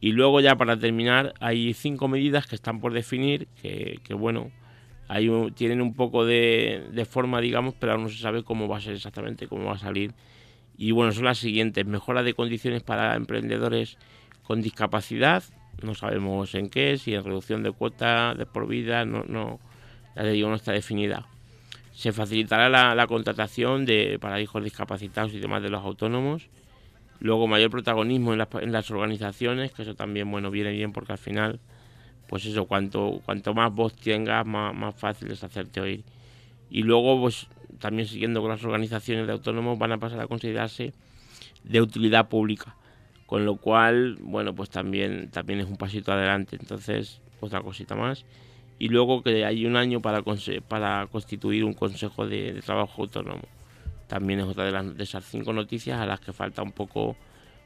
Y 0.00 0.12
luego 0.12 0.40
ya 0.40 0.56
para 0.56 0.78
terminar, 0.78 1.34
hay 1.40 1.74
cinco 1.74 2.06
medidas 2.06 2.46
que 2.46 2.54
están 2.54 2.80
por 2.80 2.92
definir, 2.92 3.48
que, 3.60 3.98
bueno, 4.14 4.52
hay 5.08 5.30
tienen 5.54 5.80
un 5.80 5.94
poco 5.94 6.24
de, 6.24 6.86
de, 6.92 7.04
forma, 7.04 7.40
digamos, 7.40 7.74
pero 7.78 7.92
aún 7.92 8.04
no 8.04 8.08
se 8.08 8.18
sabe 8.18 8.44
cómo 8.44 8.68
va 8.68 8.76
a 8.76 8.80
ser 8.80 8.94
exactamente, 8.94 9.48
cómo 9.48 9.64
va 9.66 9.74
a 9.74 9.78
salir. 9.78 10.12
Y 10.76 10.92
bueno, 10.92 11.12
son 11.12 11.24
las 11.24 11.38
siguientes, 11.38 11.84
mejora 11.86 12.22
de 12.22 12.34
condiciones 12.34 12.82
para 12.82 13.16
emprendedores 13.16 13.98
con 14.42 14.62
discapacidad, 14.62 15.42
no 15.82 15.94
sabemos 15.94 16.54
en 16.54 16.70
qué, 16.70 16.98
si 16.98 17.14
en 17.14 17.24
reducción 17.24 17.62
de 17.62 17.72
cuota 17.72 18.34
de 18.34 18.46
por 18.46 18.68
vida, 18.68 19.04
no, 19.04 19.24
no, 19.24 19.58
ya 20.14 20.24
digo, 20.24 20.48
no 20.48 20.54
está 20.54 20.72
definida 20.72 21.26
se 21.98 22.12
facilitará 22.12 22.68
la, 22.68 23.06
contratación 23.08 23.84
de, 23.84 24.20
para 24.20 24.40
hijos 24.40 24.62
discapacitados 24.62 25.34
y 25.34 25.40
demás 25.40 25.64
de 25.64 25.68
los 25.68 25.84
autónomos. 25.84 26.48
Luego 27.18 27.48
mayor 27.48 27.72
protagonismo 27.72 28.30
en 28.32 28.38
las, 28.38 28.46
en 28.60 28.70
las 28.70 28.88
organizaciones, 28.92 29.72
que 29.72 29.82
eso 29.82 29.96
también 29.96 30.30
bueno 30.30 30.52
viene 30.52 30.70
bien 30.70 30.92
porque 30.92 31.10
al 31.10 31.18
final, 31.18 31.58
pues 32.28 32.44
eso, 32.46 32.66
cuanto, 32.66 33.20
cuanto 33.24 33.54
más 33.54 33.74
voz 33.74 33.94
tengas, 33.94 34.46
más, 34.46 34.74
más 34.74 34.94
fácil 34.94 35.30
es 35.30 35.42
hacerte 35.42 35.80
oír. 35.80 36.04
Y 36.70 36.82
luego, 36.82 37.20
pues 37.20 37.48
también 37.78 38.06
siguiendo 38.06 38.40
con 38.40 38.50
las 38.50 38.62
organizaciones 38.64 39.26
de 39.26 39.32
autónomos, 39.32 39.78
van 39.78 39.92
a 39.92 39.98
pasar 39.98 40.20
a 40.20 40.26
considerarse 40.26 40.92
de 41.64 41.80
utilidad 41.80 42.28
pública. 42.28 42.76
Con 43.26 43.44
lo 43.44 43.56
cual, 43.56 44.16
bueno, 44.20 44.54
pues 44.54 44.70
también, 44.70 45.30
también 45.30 45.60
es 45.60 45.66
un 45.66 45.76
pasito 45.76 46.12
adelante. 46.12 46.56
Entonces, 46.60 47.20
otra 47.40 47.60
cosita 47.60 47.94
más 47.94 48.24
y 48.78 48.88
luego 48.88 49.22
que 49.22 49.44
hay 49.44 49.66
un 49.66 49.76
año 49.76 50.00
para, 50.00 50.22
para 50.68 51.06
constituir 51.08 51.64
un 51.64 51.74
consejo 51.74 52.26
de, 52.26 52.60
trabajo 52.64 53.02
autónomo. 53.02 53.42
También 54.06 54.40
es 54.40 54.46
otra 54.46 54.64
de, 54.64 54.70
las, 54.70 54.96
de 54.96 55.02
esas 55.02 55.24
cinco 55.24 55.52
noticias 55.52 56.00
a 56.00 56.06
las 56.06 56.20
que 56.20 56.32
falta 56.32 56.62
un 56.62 56.72
poco 56.72 57.16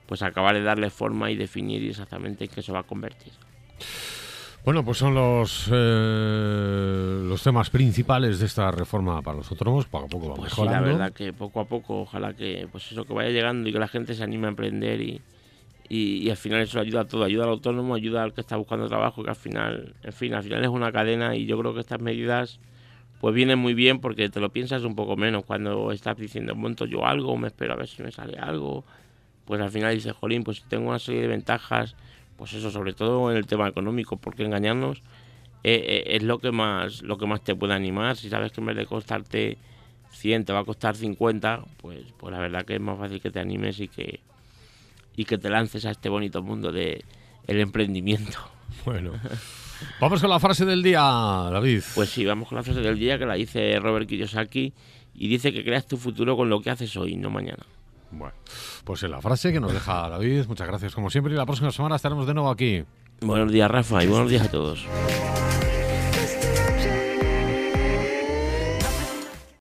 pues 0.07 0.23
acabar 0.23 0.55
de 0.55 0.63
darle 0.63 0.91
forma 0.91 1.31
y 1.31 1.37
definir 1.37 1.89
exactamente 1.89 2.45
en 2.45 2.51
qué 2.51 2.63
se 2.63 2.73
va 2.73 2.81
a 2.81 2.83
convertir. 2.83 3.33
Bueno, 4.65 4.85
pues 4.85 4.99
son 4.99 5.15
los 5.15 5.69
eh, 5.73 7.23
los 7.25 7.43
temas 7.43 7.69
principales 7.69 8.39
de 8.39 8.47
esta 8.47 8.71
reforma 8.71 9.21
para 9.21 9.39
los 9.39 9.51
autónomos. 9.51 9.87
Poco 9.87 10.05
a 10.05 10.09
poco 10.09 10.29
va 10.29 10.35
pues 10.37 10.53
mejorando. 10.53 10.79
Sí, 10.79 10.85
la 10.85 10.93
verdad 10.93 11.13
que 11.13 11.33
poco 11.33 11.61
a 11.61 11.65
poco, 11.65 12.03
ojalá 12.03 12.35
que 12.35 12.69
pues 12.71 12.93
eso 12.93 13.05
que 13.05 13.13
vaya 13.13 13.31
llegando 13.31 13.69
y 13.69 13.73
que 13.73 13.81
la 13.81 13.89
gente 13.89 14.15
se 14.15 14.23
anime 14.23 14.47
a 14.47 14.51
emprender 14.51 15.01
y, 15.01 15.21
y, 15.89 16.31
al 16.31 16.37
final 16.37 16.61
eso 16.61 16.79
ayuda 16.79 17.03
a 17.03 17.05
todo, 17.09 17.25
ayuda 17.25 17.45
al 17.45 17.51
autónomo, 17.51 17.95
ayuda 17.95 18.23
al 18.23 18.33
que 18.33 18.41
está 18.41 18.57
buscando 18.57 18.89
trabajo, 18.89 19.25
que 19.25 19.31
al 19.31 19.37
final, 19.37 19.95
en 20.03 20.13
fin, 20.13 20.33
al 20.33 20.45
final 20.45 20.63
es 20.63 20.71
una 20.71 20.93
cadena 20.93 21.35
y 21.35 21.45
yo 21.45 21.59
creo 21.59 21.75
que 21.75 21.81
estas 21.81 22.01
medidas 22.01 22.61
pues 23.21 23.35
vienen 23.35 23.59
muy 23.59 23.75
bien 23.75 24.01
porque 24.01 24.29
te 24.29 24.41
lo 24.41 24.51
piensas 24.51 24.85
un 24.85 24.95
poco 24.95 25.17
menos 25.17 25.45
cuando 25.45 25.93
estás 25.93 26.17
diciendo 26.17 26.55
monto 26.55 26.87
yo 26.87 27.05
algo, 27.05 27.37
me 27.37 27.49
espero 27.49 27.75
a 27.75 27.77
ver 27.77 27.89
si 27.89 28.03
me 28.03 28.13
sale 28.13 28.39
algo, 28.39 28.85
pues 29.45 29.61
al 29.61 29.71
final 29.71 29.95
dices, 29.95 30.13
jolín, 30.13 30.45
pues 30.45 30.63
tengo 30.69 30.89
una 30.89 30.99
serie 30.99 31.23
de 31.23 31.29
ventajas, 31.29 31.95
pues 32.43 32.55
eso 32.55 32.73
sobre 32.73 32.93
todo 32.93 33.31
en 33.31 33.37
el 33.37 33.47
tema 33.47 33.69
económico, 33.69 34.17
porque 34.17 34.43
engañarnos 34.43 34.99
eh, 35.63 35.85
eh, 35.87 36.17
es 36.17 36.25
lo 36.25 36.41
que 36.41 36.51
más 36.51 37.01
lo 37.03 37.17
que 37.17 37.25
más 37.25 37.45
te 37.45 37.55
puede 37.55 37.73
animar, 37.73 38.17
si 38.17 38.29
sabes 38.29 38.51
que 38.51 38.61
en 38.61 38.67
vez 38.67 38.77
de 38.77 38.85
costarte 38.85 39.59
100 40.11 40.47
te 40.47 40.53
va 40.53 40.59
a 40.59 40.65
costar 40.65 40.97
50, 40.97 41.63
pues, 41.77 42.01
pues 42.19 42.33
la 42.33 42.41
verdad 42.41 42.65
que 42.65 42.75
es 42.75 42.81
más 42.81 42.99
fácil 42.99 43.21
que 43.21 43.31
te 43.31 43.39
animes 43.39 43.79
y 43.79 43.87
que 43.87 44.19
y 45.15 45.25
que 45.25 45.39
te 45.39 45.51
lances 45.51 45.87
a 45.87 45.93
este 45.93 46.09
bonito 46.09 46.43
mundo 46.43 46.73
de 46.73 47.05
el 47.47 47.61
emprendimiento. 47.61 48.39
Bueno. 48.85 49.13
Vamos 50.01 50.21
con 50.21 50.31
la 50.31 50.41
frase 50.41 50.65
del 50.65 50.83
día, 50.83 51.01
David. 51.01 51.83
Pues 51.95 52.09
sí, 52.09 52.25
vamos 52.25 52.49
con 52.49 52.57
la 52.57 52.65
frase 52.65 52.81
del 52.81 52.99
día 52.99 53.19
que 53.19 53.27
la 53.27 53.35
dice 53.35 53.79
Robert 53.79 54.09
Kiyosaki 54.09 54.73
y 55.15 55.29
dice 55.29 55.53
que 55.53 55.63
creas 55.63 55.87
tu 55.87 55.97
futuro 55.97 56.37
con 56.37 56.49
lo 56.49 56.61
que 56.63 56.71
haces 56.71 56.97
hoy, 56.97 57.15
no 57.15 57.31
mañana. 57.31 57.65
Bueno, 58.13 58.35
pues 58.85 59.03
es 59.03 59.11
la 59.11 59.21
frase 59.21 59.53
que 59.53 59.61
nos 59.61 59.73
deja 59.73 60.09
David. 60.09 60.45
Muchas 60.47 60.67
gracias 60.67 60.95
como 60.95 61.11
siempre 61.11 61.33
y 61.33 61.37
la 61.37 61.47
próxima 61.47 61.71
semana 61.71 61.97
estaremos 61.97 62.27
de 62.27 62.35
nuevo 62.35 62.51
aquí. 62.51 62.85
Buenos 63.21 63.53
días, 63.53 63.71
Rafa, 63.71 64.05
y 64.05 64.07
buenos 64.07 64.31
días 64.31 64.47
a 64.47 64.51
todos. 64.51 64.87